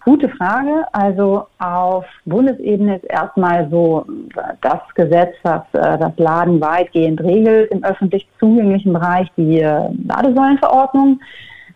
Gute 0.03 0.29
Frage. 0.29 0.83
Also 0.91 1.45
auf 1.59 2.05
Bundesebene 2.25 2.97
ist 2.97 3.05
erstmal 3.05 3.69
so 3.69 4.05
das 4.61 4.79
Gesetz, 4.95 5.35
was 5.43 5.61
äh, 5.73 5.97
das 5.99 6.13
Laden 6.17 6.59
weitgehend 6.59 7.21
regelt 7.21 7.71
im 7.71 7.83
öffentlich 7.83 8.27
zugänglichen 8.39 8.93
Bereich, 8.93 9.27
die 9.37 9.59
äh, 9.59 9.89
Ladesäulenverordnung. 10.07 11.19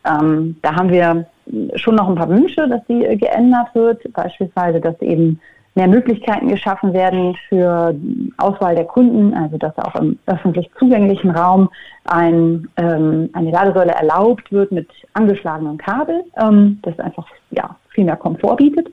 Ähm, 0.06 0.56
da 0.64 0.76
haben 0.76 0.90
wir 0.90 1.28
schon 1.76 1.96
noch 1.96 2.08
ein 2.08 2.16
paar 2.16 2.30
Wünsche, 2.30 2.68
dass 2.68 2.82
die 2.88 3.06
äh, 3.06 3.16
geändert 3.16 3.76
wird. 3.76 4.12
Beispielsweise, 4.14 4.80
dass 4.80 5.00
eben 5.02 5.40
mehr 5.80 5.88
Möglichkeiten 5.88 6.50
geschaffen 6.50 6.94
werden 6.94 7.38
für 7.48 7.96
Auswahl 8.36 8.76
der 8.76 8.84
Kunden, 8.84 9.34
also 9.34 9.58
dass 9.58 9.78
auch 9.78 9.96
im 9.96 10.20
öffentlich 10.26 10.70
zugänglichen 10.78 11.32
Raum 11.32 11.70
ein, 12.04 12.68
ähm, 12.76 13.30
eine 13.32 13.50
Ladesäule 13.50 13.94
erlaubt 13.94 14.52
wird 14.52 14.74
mit 14.74 14.90
angeschlagenem 15.14 15.78
Kabel, 15.78 16.26
ähm, 16.36 16.80
das 16.82 17.00
einfach 17.00 17.26
ja, 17.52 17.78
viel 17.92 18.04
mehr 18.04 18.18
Komfort 18.18 18.58
bietet. 18.58 18.92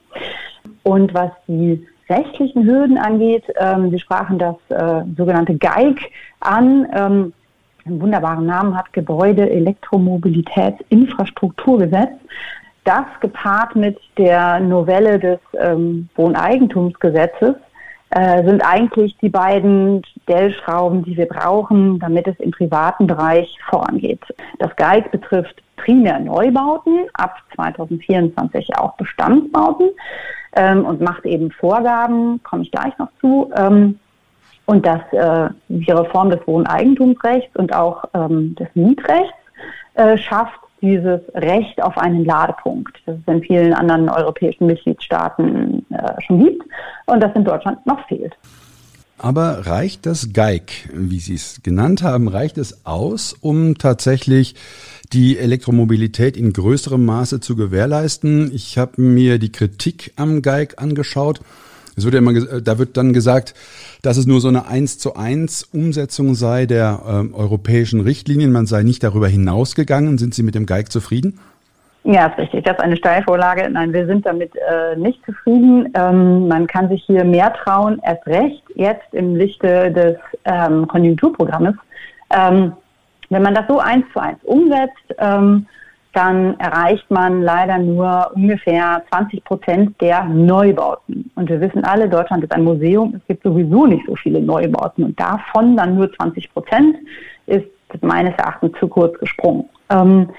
Und 0.85 1.13
was 1.13 1.33
die 1.49 1.85
rechtlichen 2.09 2.65
Hürden 2.65 2.99
angeht, 2.99 3.43
ähm, 3.59 3.91
wir 3.91 3.99
sprachen 3.99 4.39
das 4.39 4.55
äh, 4.69 5.03
sogenannte 5.17 5.57
GEIG 5.57 5.99
an, 6.39 6.87
ähm, 6.95 7.33
einen 7.85 8.01
wunderbaren 8.01 8.47
Namen 8.47 8.77
hat, 8.77 8.93
Gebäude 8.93 9.51
Elektromobilitätsinfrastrukturgesetz 9.51 12.13
das 12.87 13.05
gepaart 13.21 13.77
mit 13.77 13.99
der 14.17 14.61
Novelle 14.61 15.19
des 15.19 15.41
ähm, 15.59 16.09
Wohneigentumsgesetzes 16.15 17.57
äh, 18.11 18.45
sind 18.45 18.63
eigentlich 18.63 19.17
die 19.19 19.29
beiden 19.29 20.03
Stellschrauben, 20.23 21.05
die 21.05 21.17
wir 21.17 21.27
brauchen, 21.27 21.99
damit 21.99 22.29
es 22.29 22.39
im 22.39 22.53
privaten 22.53 23.07
Bereich 23.07 23.59
vorangeht. 23.69 24.23
Das 24.61 24.75
GEIG 24.77 25.11
betrifft 25.11 25.63
primär 25.77 26.21
Neubauten, 26.21 27.07
ab 27.15 27.37
2024 27.57 28.79
auch 28.79 28.95
Bestandsbauten 28.95 29.91
ähm, 30.55 30.85
und 30.85 31.01
macht 31.01 31.27
eben 31.27 31.51
Vorgaben, 31.51 32.43
komme 32.45 32.63
ich 32.63 32.71
gleich 32.71 32.97
noch 32.99 33.09
zu. 33.21 33.51
Ähm, 33.57 33.99
und 34.67 34.85
dass 34.85 35.01
äh, 35.13 35.49
die 35.69 35.91
Reform 35.91 36.31
des 36.31 36.45
Wohneigentumsrechts 36.47 37.55
und 37.57 37.73
auch 37.73 38.05
ähm, 38.15 38.55
des 38.57 38.69
Mietrechts 38.75 39.35
äh, 39.95 40.19
schafft, 40.19 40.59
dieses 40.81 41.21
Recht 41.35 41.83
auf 41.83 41.97
einen 41.97 42.25
Ladepunkt, 42.25 42.97
das 43.07 43.17
es 43.19 43.35
in 43.35 43.43
vielen 43.43 43.73
anderen 43.73 44.09
europäischen 44.09 44.67
Mitgliedstaaten 44.67 45.85
äh, 45.91 46.21
schon 46.27 46.45
gibt 46.45 46.63
und 47.07 47.23
das 47.23 47.35
in 47.35 47.45
Deutschland 47.45 47.85
noch 47.87 48.07
fehlt. 48.09 48.35
Aber 49.19 49.67
reicht 49.67 50.05
das 50.05 50.35
GEIG, 50.35 50.91
wie 50.93 51.21
Sie 51.21 51.35
es 51.35 51.63
genannt 51.63 52.03
haben, 52.03 52.29
reicht 52.29 52.59
es 52.59 52.85
aus, 52.85 53.33
um 53.33 53.79
tatsächlich 53.79 54.55
die 55.13 55.39
Elektromobilität 55.39 56.37
in 56.37 56.53
größerem 56.53 57.03
Maße 57.03 57.41
zu 57.41 57.57
gewährleisten? 57.57 58.53
Ich 58.53 58.77
habe 58.77 59.01
mir 59.01 59.39
die 59.39 59.53
Kritik 59.53 60.13
am 60.17 60.43
GEIG 60.43 60.75
angeschaut. 60.77 61.41
Es 61.97 62.05
wird 62.05 62.15
ja 62.15 62.19
immer, 62.19 62.35
da 62.61 62.79
wird 62.79 62.97
dann 62.97 63.15
gesagt, 63.15 63.55
dass 64.03 64.19
es 64.19 64.27
nur 64.27 64.41
so 64.41 64.49
eine 64.49 64.69
eins 64.69 64.99
zu 64.99 65.17
eins 65.17 65.65
Umsetzung 65.73 66.35
sei 66.35 66.67
der 66.67 67.01
äh, 67.07 67.35
europäischen 67.35 68.01
Richtlinien. 68.01 68.53
Man 68.53 68.67
sei 68.67 68.83
nicht 68.83 69.03
darüber 69.03 69.29
hinausgegangen. 69.29 70.19
Sind 70.19 70.35
Sie 70.35 70.43
mit 70.43 70.55
dem 70.55 70.67
GEIG 70.67 70.93
zufrieden? 70.93 71.39
Ja, 72.05 72.27
ist 72.27 72.39
richtig. 72.39 72.65
Das 72.65 72.77
ist 72.77 72.83
eine 72.83 72.97
Steilvorlage. 72.97 73.69
Nein, 73.69 73.93
wir 73.93 74.07
sind 74.07 74.27
damit 74.27 74.53
äh, 74.55 74.95
nicht 74.97 75.25
zufrieden. 75.25 75.93
Ähm, 75.95 76.47
man 76.47 76.67
kann 76.67 76.89
sich 76.89 77.03
hier 77.05 77.25
mehr 77.25 77.53
trauen, 77.53 78.01
erst 78.05 78.25
recht 78.27 78.63
jetzt 78.77 79.13
im 79.13 79.35
Lichte 79.35 79.91
des 79.91 80.17
ähm, 80.45 80.87
Konjunkturprogrammes. 80.87 81.75
Ähm, 82.31 82.73
wenn 83.31 83.43
man 83.43 83.55
das 83.55 83.65
so 83.69 83.81
eins 83.81 84.05
zu 84.13 84.21
eins 84.21 84.39
umsetzt, 84.45 85.17
ähm, 85.19 85.67
dann 86.17 86.59
erreicht 86.59 87.11
man 87.11 87.43
leider 87.43 87.77
nur 87.79 88.31
ungefähr 88.35 89.03
20 89.11 89.45
Prozent 89.45 90.01
der 90.01 90.25
Neubauten. 90.25 91.31
Und 91.35 91.51
wir 91.51 91.61
wissen 91.61 91.85
alle, 91.85 92.09
Deutschland 92.09 92.43
ist 92.43 92.53
ein 92.53 92.65
Museum, 92.65 93.15
es 93.17 93.27
gibt 93.27 93.43
sowieso 93.43 93.87
nicht 93.87 94.07
so 94.07 94.17
viele 94.17 94.41
Neubauten. 94.41 95.05
Und 95.05 95.21
davon 95.21 95.77
dann 95.77 95.95
nur 95.95 96.11
20 96.11 96.53
Prozent 96.55 96.97
ist 97.47 97.67
meines 98.01 98.35
Erachtens 98.39 98.73
zu 98.81 98.89
kurz 98.89 99.19
gesprungen. 99.19 99.69
Ähm, 99.91 100.31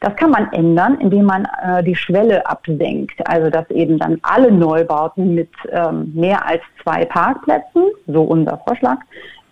das 0.00 0.16
kann 0.16 0.30
man 0.30 0.50
ändern, 0.52 0.98
indem 1.00 1.26
man 1.26 1.46
äh, 1.62 1.82
die 1.82 1.96
Schwelle 1.96 2.46
absenkt. 2.46 3.14
Also 3.28 3.50
dass 3.50 3.68
eben 3.70 3.98
dann 3.98 4.18
alle 4.22 4.50
Neubauten 4.50 5.34
mit 5.34 5.50
ähm, 5.70 6.12
mehr 6.14 6.46
als 6.46 6.62
zwei 6.82 7.04
Parkplätzen, 7.04 7.90
so 8.06 8.22
unser 8.22 8.58
Vorschlag, 8.66 8.98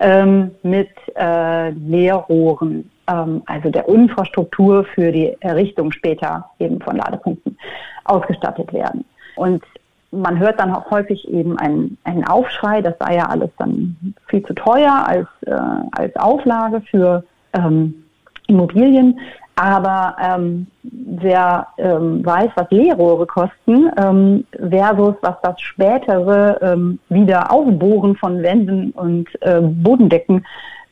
ähm, 0.01 0.51
mit 0.63 0.91
äh, 1.15 1.71
Leerrohren 1.71 2.91
also 3.07 3.71
der 3.71 3.89
Infrastruktur 3.89 4.85
für 4.95 5.13
die 5.13 5.37
Errichtung 5.41 5.93
später 5.93 6.51
eben 6.59 6.81
von 6.81 6.97
Ladepunkten 6.97 7.59
ausgestattet 8.05 8.73
werden. 8.73 9.05
Und 9.37 9.63
man 10.11 10.39
hört 10.39 10.61
dann 10.61 10.73
auch 10.73 10.91
häufig 10.91 11.29
eben 11.29 11.59
einen, 11.59 11.99
einen 12.05 12.25
Aufschrei, 12.25 12.81
das 12.81 12.95
sei 12.99 13.17
ja 13.17 13.27
alles 13.27 13.51
dann 13.59 14.15
viel 14.29 14.45
zu 14.45 14.55
teuer 14.55 15.05
als, 15.07 15.27
äh, 15.47 15.53
als 15.93 16.15
Auflage 16.17 16.81
für 16.83 17.25
ähm, 17.53 18.05
Immobilien. 18.47 19.19
Aber 19.57 20.17
ähm, 20.21 20.67
wer 20.83 21.69
ähm, 21.79 22.27
weiß, 22.27 22.51
was 22.57 22.71
Leerrohre 22.71 23.25
kosten, 23.25 23.89
ähm, 23.97 24.45
versus 24.69 25.15
was 25.21 25.37
das 25.43 25.61
spätere 25.61 26.59
ähm, 26.61 26.99
wieder 27.09 27.53
Aufbohren 27.53 28.17
von 28.17 28.43
Wänden 28.43 28.91
und 28.93 29.29
äh, 29.43 29.61
Bodendecken 29.61 30.45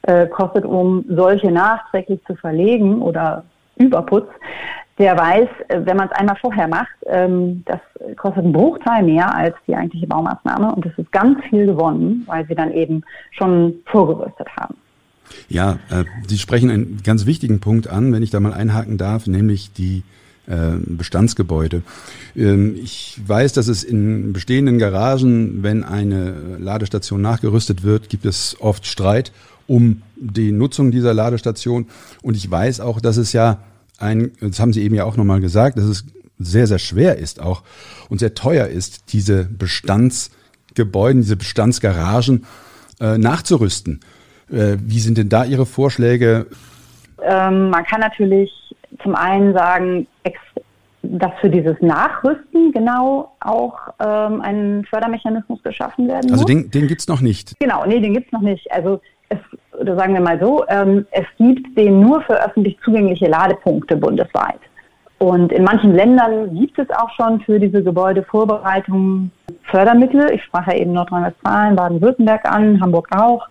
äh, 0.02 0.26
kostet, 0.26 0.64
um 0.64 1.04
solche 1.08 1.50
nachträglich 1.50 2.20
zu 2.26 2.34
verlegen 2.36 3.00
oder 3.00 3.44
Überputz, 3.76 4.28
der 4.98 5.16
weiß, 5.16 5.48
äh, 5.68 5.80
wenn 5.84 5.96
man 5.96 6.08
es 6.08 6.12
einmal 6.12 6.36
vorher 6.36 6.68
macht, 6.68 6.94
ähm, 7.06 7.62
das 7.66 7.80
kostet 8.16 8.44
einen 8.44 8.52
Bruchteil 8.52 9.02
mehr 9.02 9.34
als 9.34 9.54
die 9.66 9.74
eigentliche 9.74 10.06
Baumaßnahme 10.06 10.74
und 10.74 10.84
es 10.86 10.96
ist 10.98 11.10
ganz 11.12 11.42
viel 11.48 11.66
gewonnen, 11.66 12.24
weil 12.26 12.46
sie 12.46 12.54
dann 12.54 12.72
eben 12.72 13.02
schon 13.30 13.74
vorgerüstet 13.86 14.48
haben. 14.56 14.76
Ja, 15.48 15.78
äh, 15.90 16.04
Sie 16.26 16.38
sprechen 16.38 16.70
einen 16.70 17.00
ganz 17.02 17.26
wichtigen 17.26 17.60
Punkt 17.60 17.88
an, 17.88 18.12
wenn 18.12 18.22
ich 18.22 18.30
da 18.30 18.40
mal 18.40 18.52
einhaken 18.52 18.98
darf, 18.98 19.26
nämlich 19.26 19.72
die 19.72 20.02
äh, 20.46 20.72
Bestandsgebäude. 20.84 21.82
Ähm, 22.36 22.76
ich 22.76 23.20
weiß, 23.24 23.52
dass 23.52 23.68
es 23.68 23.84
in 23.84 24.32
bestehenden 24.32 24.78
Garagen, 24.78 25.62
wenn 25.62 25.84
eine 25.84 26.34
Ladestation 26.58 27.22
nachgerüstet 27.22 27.82
wird, 27.82 28.08
gibt 28.08 28.24
es 28.24 28.56
oft 28.60 28.86
Streit 28.86 29.32
um 29.72 30.02
die 30.16 30.52
Nutzung 30.52 30.90
dieser 30.90 31.14
Ladestation. 31.14 31.86
Und 32.20 32.36
ich 32.36 32.50
weiß 32.50 32.80
auch, 32.80 33.00
dass 33.00 33.16
es 33.16 33.32
ja 33.32 33.60
ein, 33.98 34.32
das 34.38 34.60
haben 34.60 34.74
Sie 34.74 34.82
eben 34.82 34.94
ja 34.94 35.04
auch 35.04 35.16
nochmal 35.16 35.40
gesagt, 35.40 35.78
dass 35.78 35.86
es 35.86 36.04
sehr, 36.38 36.66
sehr 36.66 36.78
schwer 36.78 37.16
ist 37.16 37.40
auch 37.40 37.62
und 38.10 38.18
sehr 38.18 38.34
teuer 38.34 38.66
ist, 38.66 39.14
diese 39.14 39.44
Bestandsgebäude, 39.44 41.20
diese 41.20 41.36
Bestandsgaragen 41.36 42.44
äh, 43.00 43.16
nachzurüsten. 43.16 44.00
Äh, 44.50 44.76
wie 44.80 45.00
sind 45.00 45.16
denn 45.16 45.30
da 45.30 45.44
Ihre 45.44 45.64
Vorschläge? 45.64 46.48
Ähm, 47.22 47.70
man 47.70 47.84
kann 47.84 48.00
natürlich 48.00 48.50
zum 49.02 49.14
einen 49.14 49.54
sagen, 49.54 50.06
dass 51.02 51.32
für 51.40 51.48
dieses 51.48 51.80
Nachrüsten 51.80 52.72
genau 52.72 53.32
auch 53.40 53.78
ähm, 54.00 54.42
ein 54.42 54.84
Fördermechanismus 54.90 55.62
geschaffen 55.62 56.08
werden 56.08 56.30
also 56.30 56.42
muss. 56.42 56.42
Also 56.42 56.46
den, 56.46 56.70
den 56.70 56.88
gibt 56.88 57.00
es 57.00 57.08
noch 57.08 57.22
nicht? 57.22 57.58
Genau, 57.58 57.86
nee, 57.86 58.00
den 58.00 58.12
gibt 58.12 58.26
es 58.26 58.32
noch 58.32 58.42
nicht. 58.42 58.70
Also 58.70 59.00
es, 59.30 59.38
oder 59.82 59.96
sagen 59.96 60.14
wir 60.14 60.20
mal 60.20 60.40
so, 60.40 60.64
ähm, 60.68 61.06
es 61.10 61.26
gibt 61.36 61.76
den 61.76 62.00
nur 62.00 62.22
für 62.22 62.42
öffentlich 62.42 62.78
zugängliche 62.84 63.26
Ladepunkte 63.26 63.96
bundesweit. 63.96 64.60
Und 65.18 65.52
in 65.52 65.62
manchen 65.62 65.94
Ländern 65.94 66.54
gibt 66.58 66.78
es 66.78 66.90
auch 66.90 67.10
schon 67.16 67.40
für 67.42 67.60
diese 67.60 67.82
Gebäudevorbereitung 67.82 69.30
Fördermittel. 69.70 70.32
Ich 70.34 70.42
sprach 70.42 70.66
ja 70.66 70.74
eben 70.74 70.92
Nordrhein-Westfalen, 70.92 71.76
Baden-Württemberg 71.76 72.44
an, 72.50 72.80
Hamburg 72.80 73.08
auch 73.14 73.46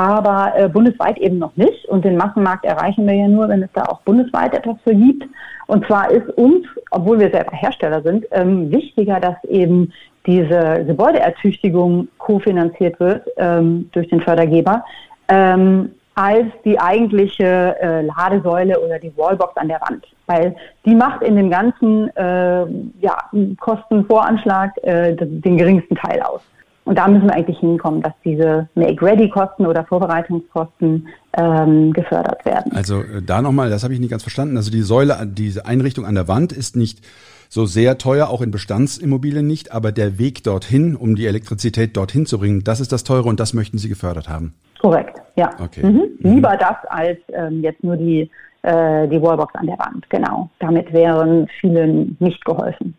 aber 0.00 0.52
äh, 0.56 0.68
bundesweit 0.68 1.18
eben 1.18 1.38
noch 1.38 1.54
nicht. 1.56 1.84
Und 1.86 2.06
den 2.06 2.16
Massenmarkt 2.16 2.64
erreichen 2.64 3.06
wir 3.06 3.14
ja 3.14 3.28
nur, 3.28 3.48
wenn 3.48 3.62
es 3.62 3.68
da 3.74 3.82
auch 3.82 4.00
bundesweit 4.00 4.54
etwas 4.54 4.76
für 4.82 4.94
gibt. 4.94 5.24
Und 5.66 5.86
zwar 5.86 6.10
ist 6.10 6.26
uns, 6.38 6.66
obwohl 6.90 7.20
wir 7.20 7.30
selber 7.30 7.52
Hersteller 7.52 8.02
sind, 8.02 8.24
ähm, 8.30 8.70
wichtiger, 8.70 9.20
dass 9.20 9.36
eben 9.44 9.92
diese 10.26 10.84
Gebäudeertüchtigung 10.86 12.08
kofinanziert 12.16 12.98
wird 12.98 13.26
ähm, 13.36 13.90
durch 13.92 14.08
den 14.08 14.22
Fördergeber, 14.22 14.84
ähm, 15.30 15.90
als 16.14 16.46
die 16.64 16.78
eigentliche 16.78 17.76
äh, 17.80 18.02
Ladesäule 18.02 18.78
oder 18.80 18.98
die 18.98 19.16
Wallbox 19.16 19.56
an 19.56 19.68
der 19.68 19.80
Wand. 19.80 20.06
weil 20.26 20.54
die 20.84 20.94
macht 20.94 21.22
in 21.22 21.36
dem 21.36 21.50
ganzen 21.50 22.14
äh, 22.16 22.66
ja, 23.00 23.16
Kostenvoranschlag 23.58 24.72
äh, 24.82 25.14
den 25.16 25.56
geringsten 25.56 25.96
Teil 25.96 26.20
aus. 26.22 26.42
Und 26.84 26.96
da 26.96 27.08
müssen 27.08 27.26
wir 27.26 27.34
eigentlich 27.34 27.58
hinkommen, 27.58 28.02
dass 28.02 28.12
diese 28.24 28.68
Make-Ready-Kosten 28.74 29.66
oder 29.66 29.84
Vorbereitungskosten 29.84 31.08
ähm, 31.36 31.92
gefördert 31.92 32.44
werden. 32.44 32.72
Also 32.74 33.00
äh, 33.00 33.22
da 33.24 33.42
nochmal, 33.42 33.70
das 33.70 33.84
habe 33.84 33.94
ich 33.94 34.00
nicht 34.00 34.10
ganz 34.10 34.22
verstanden. 34.22 34.56
Also 34.56 34.70
die 34.70 34.82
Säule, 34.82 35.16
diese 35.24 35.66
Einrichtung 35.66 36.04
an 36.04 36.14
der 36.14 36.28
Wand 36.28 36.52
ist 36.52 36.76
nicht 36.76 37.00
so 37.48 37.66
sehr 37.66 37.98
teuer, 37.98 38.28
auch 38.28 38.40
in 38.40 38.50
Bestandsimmobilien 38.50 39.46
nicht, 39.46 39.72
aber 39.72 39.92
der 39.92 40.18
Weg 40.18 40.42
dorthin, 40.44 40.96
um 40.96 41.16
die 41.16 41.26
Elektrizität 41.26 41.96
dorthin 41.96 42.26
zu 42.26 42.38
bringen, 42.38 42.62
das 42.64 42.80
ist 42.80 42.92
das 42.92 43.04
teure 43.04 43.28
und 43.28 43.40
das 43.40 43.54
möchten 43.54 43.78
Sie 43.78 43.88
gefördert 43.88 44.28
haben. 44.28 44.54
Korrekt, 44.80 45.20
ja. 45.36 45.50
Okay. 45.62 45.84
Mhm. 45.84 46.02
Mhm. 46.20 46.34
Lieber 46.34 46.56
das 46.56 46.76
als 46.88 47.18
ähm, 47.32 47.60
jetzt 47.62 47.84
nur 47.84 47.96
die, 47.96 48.30
äh, 48.62 49.06
die 49.08 49.20
Wallbox 49.20 49.54
an 49.54 49.66
der 49.66 49.78
Wand, 49.78 50.08
genau. 50.08 50.48
Damit 50.58 50.92
wären 50.92 51.48
vielen 51.60 52.16
nicht 52.18 52.44
geholfen. 52.44 52.94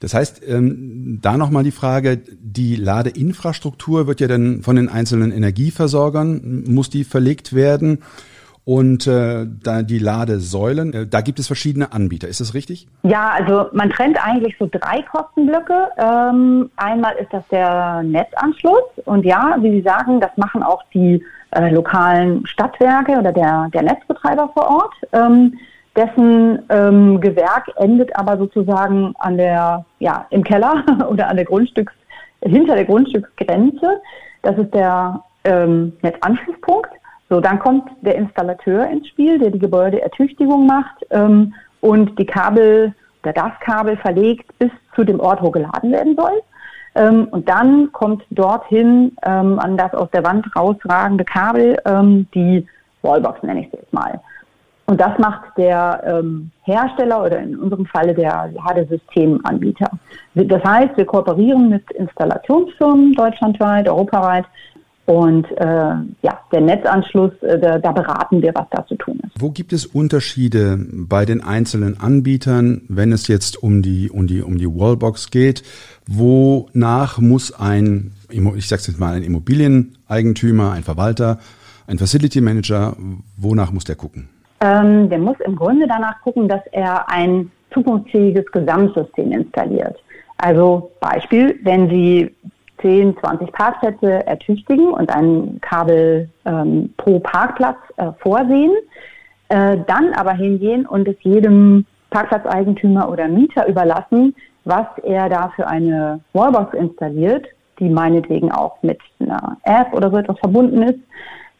Das 0.00 0.14
heißt, 0.14 0.42
ähm, 0.48 1.18
da 1.22 1.36
nochmal 1.36 1.62
die 1.62 1.70
Frage, 1.70 2.16
die 2.16 2.74
Ladeinfrastruktur 2.74 4.06
wird 4.06 4.20
ja 4.20 4.28
dann 4.28 4.62
von 4.62 4.74
den 4.76 4.88
einzelnen 4.88 5.30
Energieversorgern, 5.30 6.64
muss 6.66 6.90
die 6.90 7.04
verlegt 7.04 7.54
werden? 7.54 7.98
Und 8.64 9.06
äh, 9.06 9.46
da 9.62 9.82
die 9.82 9.98
Ladesäulen, 9.98 10.92
äh, 10.92 11.06
da 11.06 11.22
gibt 11.22 11.38
es 11.38 11.46
verschiedene 11.46 11.92
Anbieter. 11.92 12.28
Ist 12.28 12.40
das 12.40 12.54
richtig? 12.54 12.86
Ja, 13.02 13.30
also 13.30 13.66
man 13.72 13.90
trennt 13.90 14.22
eigentlich 14.22 14.54
so 14.58 14.68
drei 14.70 15.02
Kostenblöcke. 15.02 15.88
Ähm, 15.96 16.70
einmal 16.76 17.14
ist 17.16 17.32
das 17.32 17.42
der 17.50 18.02
Netzanschluss. 18.02 18.84
Und 19.06 19.24
ja, 19.24 19.56
wie 19.60 19.70
Sie 19.70 19.82
sagen, 19.82 20.20
das 20.20 20.30
machen 20.36 20.62
auch 20.62 20.82
die 20.92 21.24
äh, 21.52 21.70
lokalen 21.70 22.46
Stadtwerke 22.46 23.18
oder 23.18 23.32
der, 23.32 23.68
der 23.72 23.82
Netzbetreiber 23.82 24.50
vor 24.54 24.68
Ort. 24.68 24.94
Ähm, 25.12 25.58
dessen 25.96 26.62
ähm, 26.68 27.20
Gewerk 27.20 27.68
endet 27.76 28.14
aber 28.14 28.38
sozusagen 28.38 29.14
an 29.18 29.36
der, 29.36 29.84
ja, 29.98 30.26
im 30.30 30.44
Keller 30.44 30.84
oder 31.10 31.28
an 31.28 31.36
der 31.36 31.46
Grundstücks, 31.46 31.92
hinter 32.42 32.76
der 32.76 32.84
Grundstücksgrenze. 32.84 34.00
Das 34.42 34.56
ist 34.58 34.72
der 34.72 35.22
ähm, 35.44 35.92
Netzanschlusspunkt. 36.02 36.90
So, 37.30 37.40
dann 37.40 37.60
kommt 37.60 37.88
der 38.02 38.16
Installateur 38.16 38.90
ins 38.90 39.06
Spiel, 39.06 39.38
der 39.38 39.50
die 39.50 39.60
Gebäudeertüchtigung 39.60 40.66
macht 40.66 41.06
ähm, 41.10 41.54
und 41.80 42.18
die 42.18 42.26
Kabel 42.26 42.92
oder 43.22 43.32
das 43.32 43.52
Kabel 43.60 43.96
verlegt 43.96 44.46
bis 44.58 44.70
zu 44.96 45.04
dem 45.04 45.20
Ort, 45.20 45.40
wo 45.40 45.50
geladen 45.50 45.92
werden 45.92 46.16
soll. 46.16 46.42
Ähm, 46.96 47.28
und 47.30 47.48
dann 47.48 47.92
kommt 47.92 48.24
dorthin 48.30 49.12
ähm, 49.22 49.60
an 49.60 49.76
das 49.76 49.94
aus 49.94 50.10
der 50.10 50.24
Wand 50.24 50.44
rausragende 50.56 51.24
Kabel 51.24 51.76
ähm, 51.84 52.26
die 52.34 52.66
Wallbox, 53.02 53.42
nenne 53.44 53.60
ich 53.60 53.66
es 53.68 53.80
jetzt 53.80 53.92
mal. 53.92 54.20
Und 54.86 55.00
das 55.00 55.16
macht 55.18 55.56
der 55.56 56.02
ähm, 56.04 56.50
Hersteller 56.64 57.22
oder 57.22 57.38
in 57.38 57.56
unserem 57.56 57.86
Falle 57.86 58.12
der 58.12 58.50
Ladesystemanbieter. 58.52 59.88
Das 60.34 60.64
heißt, 60.64 60.96
wir 60.96 61.04
kooperieren 61.04 61.68
mit 61.68 61.88
Installationsfirmen 61.92 63.12
deutschlandweit, 63.12 63.88
europaweit 63.88 64.46
und 65.10 65.44
äh, 65.56 65.64
ja, 66.22 66.38
der 66.52 66.60
Netzanschluss, 66.60 67.32
äh, 67.42 67.58
da, 67.58 67.80
da 67.80 67.90
beraten 67.90 68.40
wir, 68.42 68.54
was 68.54 68.66
da 68.70 68.86
zu 68.86 68.94
tun 68.94 69.18
ist. 69.24 69.32
Wo 69.40 69.50
gibt 69.50 69.72
es 69.72 69.84
Unterschiede 69.84 70.78
bei 70.88 71.24
den 71.24 71.42
einzelnen 71.42 71.98
Anbietern, 72.00 72.82
wenn 72.88 73.10
es 73.10 73.26
jetzt 73.26 73.60
um 73.60 73.82
die, 73.82 74.08
um 74.08 74.28
die, 74.28 74.40
um 74.40 74.56
die 74.56 74.68
Wallbox 74.68 75.32
geht? 75.32 75.64
Wonach 76.06 77.18
muss 77.18 77.52
ein, 77.52 78.12
ich 78.30 78.68
sage 78.68 78.82
jetzt 78.86 79.00
mal, 79.00 79.16
ein 79.16 79.24
Immobilieneigentümer, 79.24 80.70
ein 80.70 80.84
Verwalter, 80.84 81.40
ein 81.88 81.98
Facility 81.98 82.40
Manager, 82.40 82.96
wonach 83.36 83.72
muss 83.72 83.82
der 83.82 83.96
gucken? 83.96 84.28
Ähm, 84.60 85.10
der 85.10 85.18
muss 85.18 85.40
im 85.44 85.56
Grunde 85.56 85.88
danach 85.88 86.20
gucken, 86.22 86.46
dass 86.46 86.62
er 86.70 87.10
ein 87.10 87.50
zukunftsfähiges 87.74 88.46
Gesamtsystem 88.52 89.32
installiert. 89.32 89.96
Also 90.36 90.92
Beispiel, 91.00 91.58
wenn 91.64 91.90
Sie 91.90 92.30
10, 92.82 93.16
20 93.18 93.52
Parkplätze 93.52 94.26
ertüchtigen 94.26 94.92
und 94.92 95.10
ein 95.14 95.60
Kabel 95.60 96.28
ähm, 96.44 96.92
pro 96.96 97.18
Parkplatz 97.20 97.78
äh, 97.96 98.12
vorsehen, 98.20 98.72
äh, 99.48 99.78
dann 99.86 100.12
aber 100.14 100.32
hingehen 100.32 100.86
und 100.86 101.08
es 101.08 101.16
jedem 101.20 101.86
Parkplatzeigentümer 102.10 103.08
oder 103.10 103.28
Mieter 103.28 103.68
überlassen, 103.68 104.34
was 104.64 104.86
er 105.02 105.28
da 105.28 105.52
für 105.56 105.66
eine 105.66 106.20
Wallbox 106.32 106.74
installiert, 106.74 107.46
die 107.78 107.88
meinetwegen 107.88 108.52
auch 108.52 108.82
mit 108.82 108.98
einer 109.20 109.56
App 109.64 109.92
oder 109.92 110.10
so 110.10 110.18
etwas 110.18 110.38
verbunden 110.38 110.82
ist, 110.82 111.00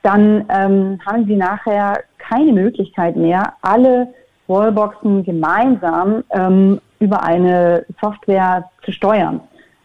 dann 0.02 0.44
ähm, 0.48 0.98
haben 1.06 1.26
Sie 1.26 1.36
nachher 1.36 2.00
keine 2.18 2.52
Möglichkeit 2.52 3.16
mehr, 3.16 3.54
alle 3.62 4.08
Wallboxen 4.46 5.24
gemeinsam 5.24 6.24
ähm, 6.30 6.80
über 6.98 7.22
eine 7.22 7.84
Software 8.00 8.68
zu 8.84 8.92
steuern. 8.92 9.40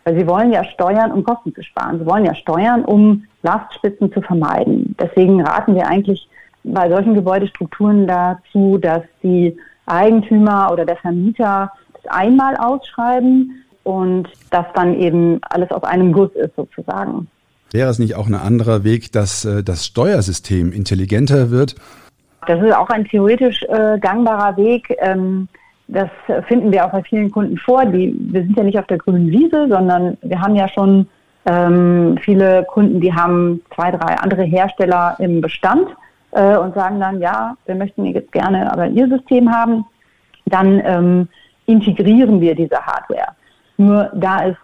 Weil 0.06 0.20
sie 0.20 0.28
wollen 0.28 0.54
ja 0.54 0.63
steuern, 0.63 1.12
um 1.12 1.24
Kosten 1.24 1.54
zu 1.54 1.63
sparen. 1.63 2.00
Sie 2.00 2.06
wollen 2.06 2.26
ja 2.26 2.36
steuern, 2.36 2.86
um 2.86 3.26
Lastspitzen 3.41 4.13
zu 4.13 4.22
vermeiden. 4.22 4.96
Deswegen 5.00 5.41
raten 5.41 5.76
wir 5.76 5.88
eigentlich 5.88 6.28
bei 6.63 6.89
solchen 6.89 7.15
Gebäudestrukturen 7.15 8.08
dazu, 8.08 8.78
dass 8.78 9.04
die 9.24 9.58
Eigentümer 9.88 10.72
oder 10.72 10.86
der 10.86 10.98
Vermieter 10.98 11.72
das 11.94 12.12
einmal 12.12 12.56
ausschreiben 12.56 13.63
und 13.84 14.28
das 14.52 14.65
dann 14.74 15.00
eben 15.00 15.39
alles 15.50 15.72
auf 15.72 15.84
einem 15.84 16.12
Guss 16.12 16.32
ist 16.36 16.56
sozusagen. 16.56 17.28
Wäre 17.72 17.89
es 17.89 18.00
nicht 18.00 18.15
auch 18.15 18.28
ein 18.28 18.36
anderer 18.36 18.84
Weg, 18.84 19.12
dass 19.12 19.46
äh, 19.46 19.63
das 19.63 19.86
Steuersystem 19.86 20.72
intelligenter 20.72 21.52
wird? 21.52 21.76
Das 22.48 22.62
ist 22.62 22.76
auch 22.76 22.89
ein 22.89 23.06
theoretisch 23.06 23.63
äh, 23.63 24.00
gangbarer 24.00 24.56
Weg. 24.58 24.96
Ähm, 25.00 25.48
das 25.88 26.10
finden 26.48 26.71
wir 26.71 26.86
auch 26.86 26.91
bei 26.91 27.04
vielen 27.04 27.32
Kunden 27.32 27.58
vor. 27.58 27.86
Die, 27.86 28.15
wir 28.32 28.41
sind 28.41 28.58
ja 28.58 28.63
nicht 28.63 28.80
auf 28.80 28.88
der 28.88 28.98
grünen 28.98 29.30
Wiese, 29.30 29.67
sondern 29.69 30.17
wir 30.21 30.41
haben 30.41 30.56
ja 30.56 30.67
schon 30.67 31.08
ähm, 31.45 32.17
viele 32.21 32.63
Kunden, 32.65 33.00
die 33.00 33.13
haben 33.13 33.62
zwei, 33.74 33.91
drei 33.91 34.15
andere 34.17 34.43
Hersteller 34.43 35.15
im 35.19 35.41
Bestand 35.41 35.88
äh, 36.32 36.58
und 36.58 36.74
sagen 36.74 37.00
dann, 37.00 37.19
ja, 37.19 37.56
wir 37.65 37.76
möchten 37.76 38.06
jetzt 38.06 38.32
gerne 38.32 38.71
aber 38.71 38.88
ihr 38.88 39.08
System 39.08 39.52
haben. 39.52 39.86
Dann 40.45 40.82
ähm, 40.84 41.28
integrieren 41.65 42.41
wir 42.41 42.56
diese 42.56 42.78
Hardware. 42.78 43.30
Nur 43.78 44.10
da 44.13 44.48
es 44.48 44.56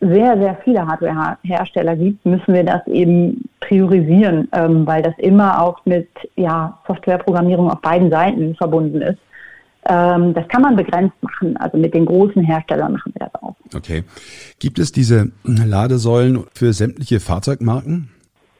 sehr, 0.00 0.38
sehr 0.38 0.56
viele 0.64 0.86
Hardware-Hersteller 0.86 1.94
gibt, 1.94 2.24
müssen 2.24 2.54
wir 2.54 2.64
das 2.64 2.86
eben 2.86 3.44
priorisieren, 3.60 4.48
ähm, 4.52 4.86
weil 4.86 5.02
das 5.02 5.14
immer 5.18 5.62
auch 5.62 5.84
mit 5.84 6.08
ja, 6.36 6.78
Softwareprogrammierung 6.86 7.70
auf 7.70 7.80
beiden 7.80 8.10
Seiten 8.10 8.54
verbunden 8.54 9.02
ist. 9.02 9.18
Ähm, 9.86 10.34
das 10.34 10.46
kann 10.48 10.62
man 10.62 10.76
begrenzt 10.76 11.16
machen. 11.22 11.56
Also 11.56 11.78
mit 11.78 11.94
den 11.94 12.06
großen 12.06 12.42
Herstellern 12.42 12.92
machen 12.92 13.12
wir 13.14 13.26
das 13.26 13.42
auch. 13.42 13.56
Okay. 13.74 14.04
Gibt 14.58 14.78
es 14.78 14.92
diese 14.92 15.32
Ladesäulen 15.44 16.44
für 16.54 16.72
sämtliche 16.72 17.20
Fahrzeugmarken? 17.20 18.10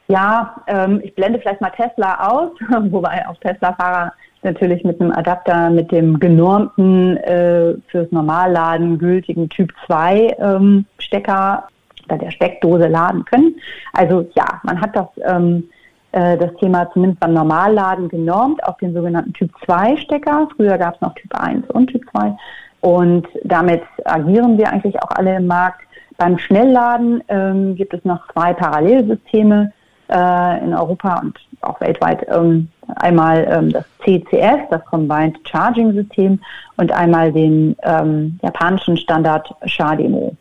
Ja, 0.09 0.57
ähm, 0.67 1.01
ich 1.05 1.15
blende 1.15 1.39
vielleicht 1.39 1.61
mal 1.61 1.71
Tesla 1.71 2.29
aus, 2.29 2.51
wobei 2.91 3.29
auch 3.29 3.37
Tesla-Fahrer 3.39 4.13
natürlich 4.43 4.83
mit 4.85 5.01
einem 5.01 5.13
Adapter 5.13 5.71
mit 5.71 5.93
dem 5.93 6.19
genormten 6.19 7.17
äh, 7.19 7.75
fürs 7.89 8.11
Normalladen 8.11 8.99
gültigen 8.99 9.49
Typ 9.49 9.73
2 9.87 10.37
ähm, 10.39 10.87
Stecker 10.99 11.69
oder 12.07 12.19
der 12.19 12.31
Steckdose 12.31 12.89
laden 12.89 13.25
können. 13.25 13.55
Also 13.93 14.29
ja, 14.35 14.61
man 14.65 14.81
hat 14.81 14.97
das 14.97 15.07
ähm, 15.25 15.59
äh, 15.59 15.80
das 16.13 16.55
Thema 16.59 16.91
zumindest 16.93 17.21
beim 17.21 17.35
Normalladen 17.35 18.09
genormt 18.09 18.65
auf 18.65 18.77
den 18.79 18.93
sogenannten 18.93 19.33
Typ 19.33 19.53
2 19.65 19.97
Stecker. 19.99 20.49
Früher 20.57 20.77
gab 20.77 20.97
es 20.97 21.01
noch 21.01 21.15
Typ 21.15 21.33
1 21.35 21.71
und 21.71 21.87
Typ 21.87 22.03
2. 22.11 22.37
Und 22.81 23.27
damit 23.45 23.83
agieren 24.05 24.59
wir 24.59 24.71
eigentlich 24.71 25.01
auch 25.03 25.11
alle 25.11 25.37
im 25.37 25.47
Markt. 25.47 25.83
Beim 26.17 26.39
Schnellladen 26.39 27.23
ähm, 27.29 27.77
gibt 27.77 27.95
es 27.95 28.05
noch 28.05 28.27
zwei 28.33 28.53
Parallelsysteme 28.53 29.73
äh, 30.11 30.65
in 30.65 30.75
Europa 30.75 31.21
und 31.21 31.39
auch 31.63 31.81
weltweit. 31.81 32.27
Ähm, 32.29 32.69
einmal 32.97 33.47
ähm, 33.51 33.73
das 33.73 33.85
CCS, 34.05 34.69
das 34.71 34.85
Combined 34.87 35.39
Charging 35.49 35.93
System, 35.93 36.41
und 36.77 36.93
einmal 36.93 37.33
den 37.33 37.77
ähm, 37.83 38.39
japanischen 38.43 38.97
Standard 38.97 39.49
SHA-Demo. 39.67 40.35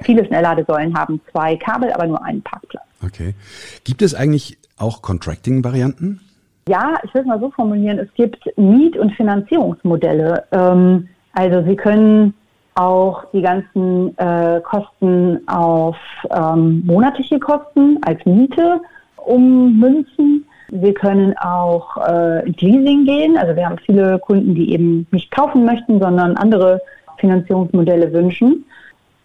Viele 0.00 0.26
Schnellladesäulen 0.26 0.94
haben 0.96 1.20
zwei 1.32 1.56
Kabel, 1.56 1.90
aber 1.92 2.06
nur 2.06 2.22
einen 2.22 2.42
Parkplatz. 2.42 2.84
Okay. 3.02 3.34
Gibt 3.84 4.02
es 4.02 4.14
eigentlich 4.14 4.58
auch 4.78 5.02
Contracting-Varianten? 5.02 6.20
Ja, 6.68 6.94
ich 7.04 7.14
will 7.14 7.22
es 7.22 7.26
mal 7.26 7.40
so 7.40 7.50
formulieren. 7.50 7.98
Es 7.98 8.12
gibt 8.14 8.44
Miet- 8.56 8.98
und 8.98 9.12
Finanzierungsmodelle. 9.12 10.44
Ähm, 10.52 11.08
also 11.32 11.62
Sie 11.62 11.76
können 11.76 12.34
auch 12.74 13.24
die 13.32 13.40
ganzen 13.40 14.16
äh, 14.18 14.60
Kosten 14.62 15.46
auf 15.48 15.96
ähm, 16.30 16.82
monatliche 16.84 17.38
Kosten 17.38 17.98
als 18.02 18.24
Miete 18.26 18.80
ummünzen. 19.16 20.44
Wir 20.68 20.92
können 20.92 21.36
auch 21.38 21.96
äh, 21.98 22.44
Leasing 22.44 23.04
gehen. 23.04 23.36
Also 23.38 23.54
wir 23.56 23.66
haben 23.66 23.78
viele 23.78 24.18
Kunden, 24.18 24.54
die 24.54 24.72
eben 24.72 25.06
nicht 25.10 25.30
kaufen 25.30 25.64
möchten, 25.64 26.00
sondern 26.00 26.36
andere 26.36 26.80
Finanzierungsmodelle 27.18 28.12
wünschen. 28.12 28.64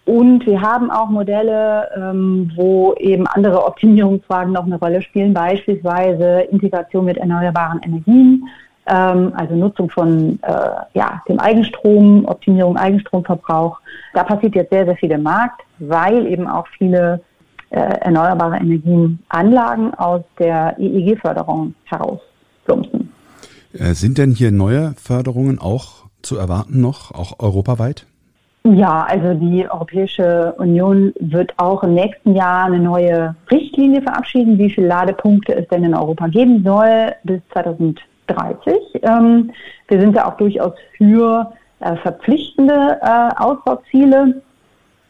Und 0.05 0.45
wir 0.47 0.61
haben 0.61 0.89
auch 0.89 1.09
Modelle, 1.09 1.87
ähm, 1.95 2.51
wo 2.55 2.93
eben 2.95 3.27
andere 3.27 3.65
Optimierungsfragen 3.65 4.51
noch 4.51 4.65
eine 4.65 4.79
Rolle 4.79 5.01
spielen, 5.01 5.33
beispielsweise 5.33 6.41
Integration 6.51 7.05
mit 7.05 7.17
erneuerbaren 7.17 7.81
Energien, 7.83 8.47
ähm, 8.87 9.31
also 9.35 9.55
Nutzung 9.55 9.89
von 9.91 10.39
äh, 10.41 10.51
ja, 10.93 11.21
dem 11.29 11.39
Eigenstrom, 11.39 12.25
Optimierung 12.25 12.77
Eigenstromverbrauch. 12.77 13.79
Da 14.13 14.23
passiert 14.23 14.55
jetzt 14.55 14.71
sehr, 14.71 14.85
sehr 14.85 14.97
viel 14.97 15.11
im 15.11 15.21
Markt, 15.21 15.61
weil 15.77 16.25
eben 16.25 16.47
auch 16.47 16.65
viele 16.77 17.21
äh, 17.69 17.79
erneuerbare 17.79 18.57
Energienanlagen 18.57 19.93
aus 19.93 20.23
der 20.39 20.75
EEG-Förderung 20.79 21.75
herausplumpsen. 21.85 23.13
Äh, 23.73 23.93
sind 23.93 24.17
denn 24.17 24.31
hier 24.31 24.51
neue 24.51 24.93
Förderungen 24.97 25.59
auch 25.59 26.05
zu 26.23 26.37
erwarten 26.37 26.81
noch, 26.81 27.11
auch 27.11 27.39
europaweit? 27.39 28.07
Ja, 28.63 29.07
also 29.09 29.33
die 29.33 29.67
Europäische 29.67 30.53
Union 30.59 31.13
wird 31.19 31.51
auch 31.57 31.83
im 31.83 31.95
nächsten 31.95 32.35
Jahr 32.35 32.65
eine 32.65 32.77
neue 32.77 33.35
Richtlinie 33.49 34.03
verabschieden, 34.03 34.59
wie 34.59 34.69
viele 34.69 34.87
Ladepunkte 34.87 35.55
es 35.55 35.67
denn 35.69 35.83
in 35.83 35.95
Europa 35.95 36.27
geben 36.27 36.63
soll 36.63 37.13
bis 37.23 37.41
2030. 37.53 38.75
Ähm, 39.01 39.51
wir 39.87 39.99
sind 39.99 40.15
da 40.15 40.25
auch 40.27 40.37
durchaus 40.37 40.73
für 40.95 41.51
äh, 41.79 41.95
verpflichtende 41.97 42.99
äh, 43.01 43.29
Ausbauziele. 43.37 44.41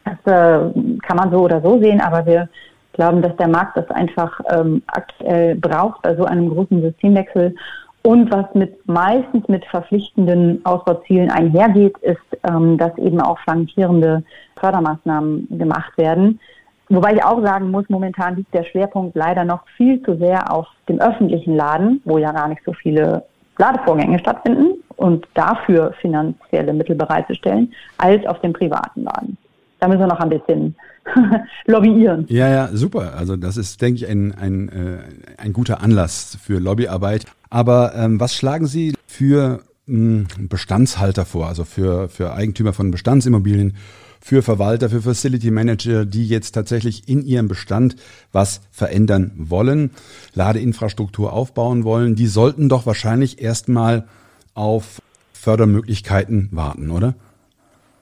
Das 0.04 0.14
äh, 0.24 0.72
kann 1.02 1.16
man 1.16 1.30
so 1.30 1.40
oder 1.40 1.60
so 1.60 1.78
sehen, 1.78 2.00
aber 2.00 2.24
wir 2.24 2.48
glauben, 2.94 3.20
dass 3.20 3.36
der 3.36 3.48
Markt 3.48 3.76
das 3.76 3.88
einfach 3.90 4.40
ähm, 4.50 4.82
aktuell 4.86 5.56
braucht 5.56 6.00
bei 6.02 6.16
so 6.16 6.24
einem 6.24 6.48
großen 6.48 6.80
Systemwechsel. 6.80 7.54
Und 8.02 8.32
was 8.32 8.46
mit 8.54 8.86
meistens 8.88 9.46
mit 9.46 9.64
verpflichtenden 9.66 10.64
Ausbauzielen 10.64 11.30
einhergeht, 11.30 11.96
ist, 11.98 12.18
ähm, 12.48 12.76
dass 12.76 12.96
eben 12.98 13.20
auch 13.20 13.38
flankierende 13.40 14.24
Fördermaßnahmen 14.58 15.46
gemacht 15.58 15.96
werden. 15.96 16.40
Wobei 16.88 17.14
ich 17.14 17.24
auch 17.24 17.40
sagen 17.42 17.70
muss, 17.70 17.88
momentan 17.88 18.36
liegt 18.36 18.52
der 18.52 18.64
Schwerpunkt 18.64 19.16
leider 19.16 19.44
noch 19.44 19.66
viel 19.76 20.02
zu 20.02 20.16
sehr 20.16 20.52
auf 20.52 20.66
dem 20.88 21.00
öffentlichen 21.00 21.56
Laden, 21.56 22.02
wo 22.04 22.18
ja 22.18 22.32
gar 22.32 22.48
nicht 22.48 22.62
so 22.64 22.72
viele 22.72 23.24
Ladevorgänge 23.56 24.18
stattfinden 24.18 24.82
und 24.96 25.26
dafür 25.34 25.92
finanzielle 26.00 26.72
Mittel 26.72 26.96
bereitzustellen, 26.96 27.72
als 27.98 28.26
auf 28.26 28.40
dem 28.40 28.52
privaten 28.52 29.04
Laden. 29.04 29.38
Da 29.78 29.88
müssen 29.88 30.00
wir 30.00 30.06
noch 30.08 30.20
ein 30.20 30.28
bisschen 30.28 30.74
lobbyieren. 31.66 32.26
Ja, 32.28 32.48
ja, 32.48 32.68
super. 32.72 33.14
Also 33.16 33.36
das 33.36 33.56
ist, 33.56 33.80
denke 33.82 34.04
ich, 34.04 34.08
ein, 34.08 34.32
ein, 34.34 34.68
äh, 34.68 34.98
ein 35.38 35.52
guter 35.52 35.80
Anlass 35.80 36.38
für 36.42 36.58
Lobbyarbeit. 36.58 37.26
Aber 37.50 37.94
ähm, 37.94 38.20
was 38.20 38.34
schlagen 38.34 38.66
Sie 38.66 38.94
für 39.06 39.62
mh, 39.86 40.26
hm, 40.36 40.48
Bestandshalter 40.48 41.24
vor, 41.24 41.48
also 41.48 41.64
für, 41.64 42.08
für 42.08 42.34
Eigentümer 42.34 42.72
von 42.72 42.90
Bestandsimmobilien, 42.90 43.74
für 44.20 44.42
Verwalter, 44.42 44.88
für 44.88 45.02
Facility 45.02 45.50
Manager, 45.50 46.04
die 46.04 46.28
jetzt 46.28 46.52
tatsächlich 46.52 47.08
in 47.08 47.22
ihrem 47.22 47.48
Bestand 47.48 47.96
was 48.30 48.60
verändern 48.70 49.32
wollen, 49.36 49.90
Ladeinfrastruktur 50.34 51.32
aufbauen 51.32 51.82
wollen, 51.82 52.14
die 52.14 52.28
sollten 52.28 52.68
doch 52.68 52.86
wahrscheinlich 52.86 53.42
erstmal 53.42 54.06
auf 54.54 55.00
Fördermöglichkeiten 55.32 56.50
warten, 56.52 56.92
oder? 56.92 57.14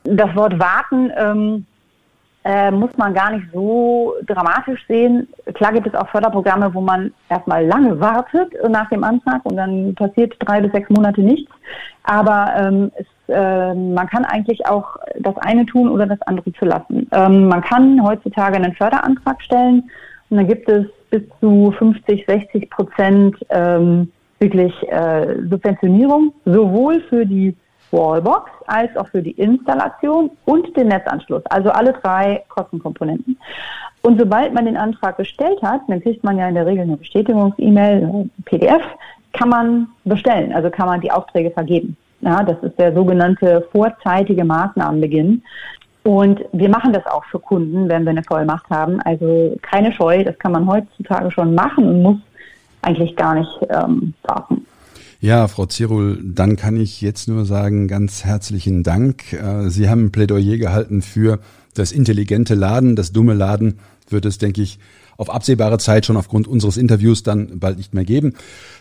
Das 0.05 0.35
Wort 0.37 0.59
warten 0.59 1.11
ähm, 1.17 1.67
äh, 2.45 2.71
muss 2.71 2.97
man 2.97 3.13
gar 3.13 3.33
nicht 3.33 3.47
so 3.53 4.15
dramatisch 4.27 4.85
sehen. 4.89 5.29
Klar 5.55 5.73
gibt 5.73 5.87
es 5.87 5.95
auch 5.95 6.09
Förderprogramme, 6.09 6.73
wo 6.73 6.81
man 6.81 7.13
erstmal 7.29 7.67
lange 7.67 8.01
wartet 8.01 8.53
nach 8.69 8.89
dem 8.89 9.05
Antrag 9.05 9.45
und 9.45 9.57
dann 9.57 9.95
passiert 9.95 10.35
drei 10.39 10.61
bis 10.61 10.73
sechs 10.73 10.89
Monate 10.89 11.21
nichts. 11.21 11.53
Aber 12.05 12.53
ähm, 12.57 12.91
es, 12.97 13.07
äh, 13.29 13.75
man 13.75 14.07
kann 14.09 14.25
eigentlich 14.25 14.67
auch 14.67 14.97
das 15.19 15.37
eine 15.39 15.67
tun 15.67 15.89
oder 15.89 16.07
das 16.07 16.21
andere 16.23 16.53
zu 16.55 16.65
lassen. 16.65 17.07
Ähm, 17.13 17.49
man 17.49 17.61
kann 17.61 18.03
heutzutage 18.03 18.57
einen 18.57 18.75
Förderantrag 18.75 19.43
stellen 19.43 19.91
und 20.31 20.39
dann 20.39 20.49
gibt 20.49 20.69
es 20.69 20.87
bis 21.11 21.23
zu 21.41 21.75
50, 21.79 22.25
60 22.27 22.71
Prozent 22.71 23.37
ähm, 23.51 24.11
wirklich 24.39 24.73
äh, 24.89 25.37
Subventionierung, 25.51 26.33
sowohl 26.47 27.03
für 27.03 27.27
die 27.27 27.55
Wallbox 27.91 28.51
als 28.67 28.97
auch 28.97 29.09
für 29.09 29.23
die 29.23 29.33
Installation 29.33 30.31
und 30.45 30.77
den 30.77 30.89
Netzanschluss. 30.89 31.45
Also 31.47 31.71
alle 31.71 31.93
drei 31.93 32.43
Kostenkomponenten. 32.49 33.39
Und 34.03 34.19
sobald 34.19 34.55
man 34.55 34.65
den 34.65 34.77
Antrag 34.77 35.17
gestellt 35.17 35.61
hat, 35.63 35.83
dann 35.89 36.01
kriegt 36.01 36.25
man 36.25 36.39
ja 36.39 36.49
in 36.49 36.55
der 36.55 36.67
Regel 36.67 36.83
eine 36.83 36.97
Bestätigungs-E-Mail, 36.97 38.31
PDF, 38.45 38.83
kann 39.33 39.49
man 39.49 39.89
bestellen, 40.05 40.53
also 40.53 40.71
kann 40.71 40.87
man 40.87 41.01
die 41.01 41.11
Aufträge 41.11 41.51
vergeben. 41.51 41.97
Ja, 42.21 42.43
das 42.43 42.63
ist 42.63 42.79
der 42.79 42.95
sogenannte 42.95 43.67
vorzeitige 43.73 44.45
Maßnahmenbeginn. 44.45 45.43
Und 46.03 46.41
wir 46.53 46.69
machen 46.69 46.93
das 46.93 47.07
auch 47.07 47.25
für 47.27 47.39
Kunden, 47.39 47.89
wenn 47.89 48.05
wir 48.05 48.11
eine 48.11 48.23
Vollmacht 48.23 48.69
haben. 48.71 49.01
Also 49.03 49.57
keine 49.63 49.93
Scheu, 49.93 50.25
das 50.25 50.39
kann 50.39 50.53
man 50.53 50.67
heutzutage 50.67 51.31
schon 51.31 51.55
machen 51.55 51.87
und 51.87 52.03
muss 52.03 52.17
eigentlich 52.83 53.15
gar 53.17 53.35
nicht 53.35 53.51
ähm, 53.69 54.15
warten. 54.23 54.67
Ja, 55.23 55.49
Frau 55.49 55.67
Zirul, 55.67 56.19
dann 56.25 56.57
kann 56.57 56.81
ich 56.81 57.03
jetzt 57.03 57.29
nur 57.29 57.45
sagen, 57.45 57.89
ganz 57.89 58.25
herzlichen 58.25 58.83
Dank. 58.83 59.35
Äh, 59.35 59.69
Sie 59.69 59.91
haben 59.91 60.07
ein 60.07 60.13
Plädoyer 60.13 60.57
gehalten 60.57 61.03
für 61.03 61.41
das 61.75 61.93
intelligente 61.93 62.55
Laden. 62.55 62.97
Das 62.97 63.13
dumme 63.13 63.35
Laden 63.35 63.81
wird 64.09 64.25
es, 64.25 64.39
denke 64.39 64.63
ich, 64.63 64.79
auf 65.19 65.29
absehbare 65.29 65.77
Zeit 65.77 66.07
schon 66.07 66.17
aufgrund 66.17 66.49
unseres 66.49 66.79
Interviews 66.79 67.23
dann 67.23 67.59
bald 67.59 67.77
nicht 67.77 67.93
mehr 67.93 68.07
geben. 68.07 68.33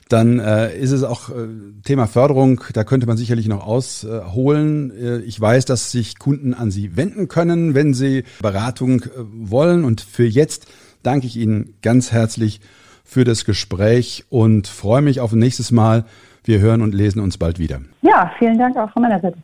Dann 0.08 0.40
äh, 0.40 0.74
ist 0.78 0.92
es 0.92 1.04
auch 1.04 1.30
äh, 1.30 1.50
Thema 1.84 2.08
Förderung, 2.08 2.62
da 2.72 2.86
könnte 2.86 3.06
man 3.06 3.18
sicherlich 3.18 3.50
noch 3.50 3.68
ausholen. 3.68 4.92
Äh, 4.92 5.18
ich 5.20 5.42
weiß, 5.42 5.66
dass 5.66 5.92
sich 5.92 6.20
Kunden 6.20 6.54
an 6.54 6.72
Sie 6.72 6.96
wenden 6.96 7.28
können, 7.28 7.76
wenn 7.76 7.94
sie 7.94 8.24
Beratung 8.42 9.02
äh, 9.02 9.10
wollen. 9.18 9.84
Und 9.84 10.00
für 10.00 10.26
jetzt 10.26 10.68
danke 11.04 11.28
ich 11.28 11.36
Ihnen 11.36 11.74
ganz 11.82 12.14
herzlich 12.14 12.62
für 13.04 13.26
das 13.26 13.44
Gespräch 13.44 14.24
und 14.30 14.68
freue 14.68 15.02
mich 15.02 15.20
auf 15.20 15.34
nächstes 15.34 15.72
Mal 15.72 16.06
wir 16.50 16.60
hören 16.60 16.82
und 16.82 16.94
lesen 16.94 17.22
uns 17.22 17.38
bald 17.38 17.60
wieder. 17.60 17.80
Ja, 18.02 18.32
vielen 18.40 18.58
Dank 18.58 18.76
auch 18.76 18.92
von 18.92 19.04
meiner 19.04 19.20
Seite. 19.20 19.38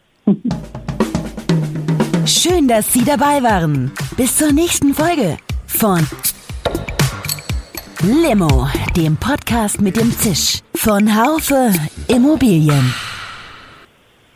Schön, 2.25 2.67
dass 2.67 2.91
Sie 2.91 3.05
dabei 3.05 3.43
waren. 3.43 3.91
Bis 4.17 4.35
zur 4.37 4.51
nächsten 4.51 4.93
Folge 4.93 5.37
von 5.67 5.99
Limo, 8.01 8.67
dem 8.97 9.15
Podcast 9.17 9.79
mit 9.81 9.97
dem 9.97 10.11
Zisch 10.11 10.61
von 10.73 11.15
Haufe 11.15 11.71
Immobilien. 12.07 12.93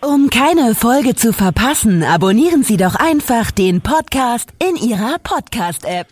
Um 0.02 0.30
keine 0.30 0.76
Folge 0.76 1.16
zu 1.16 1.34
verpassen, 1.34 2.04
abonnieren 2.04 2.64
Sie 2.64 2.78
doch 2.78 2.96
einfach 2.96 3.50
den 3.50 3.82
Podcast 3.82 4.52
in 4.60 4.76
Ihrer 4.76 5.18
Podcast-App. 5.24 6.08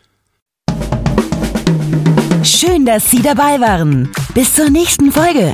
Schön, 2.44 2.86
dass 2.86 3.12
Sie 3.12 3.22
dabei 3.22 3.60
waren. 3.60 4.10
Bis 4.34 4.56
zur 4.56 4.70
nächsten 4.70 5.12
Folge 5.12 5.54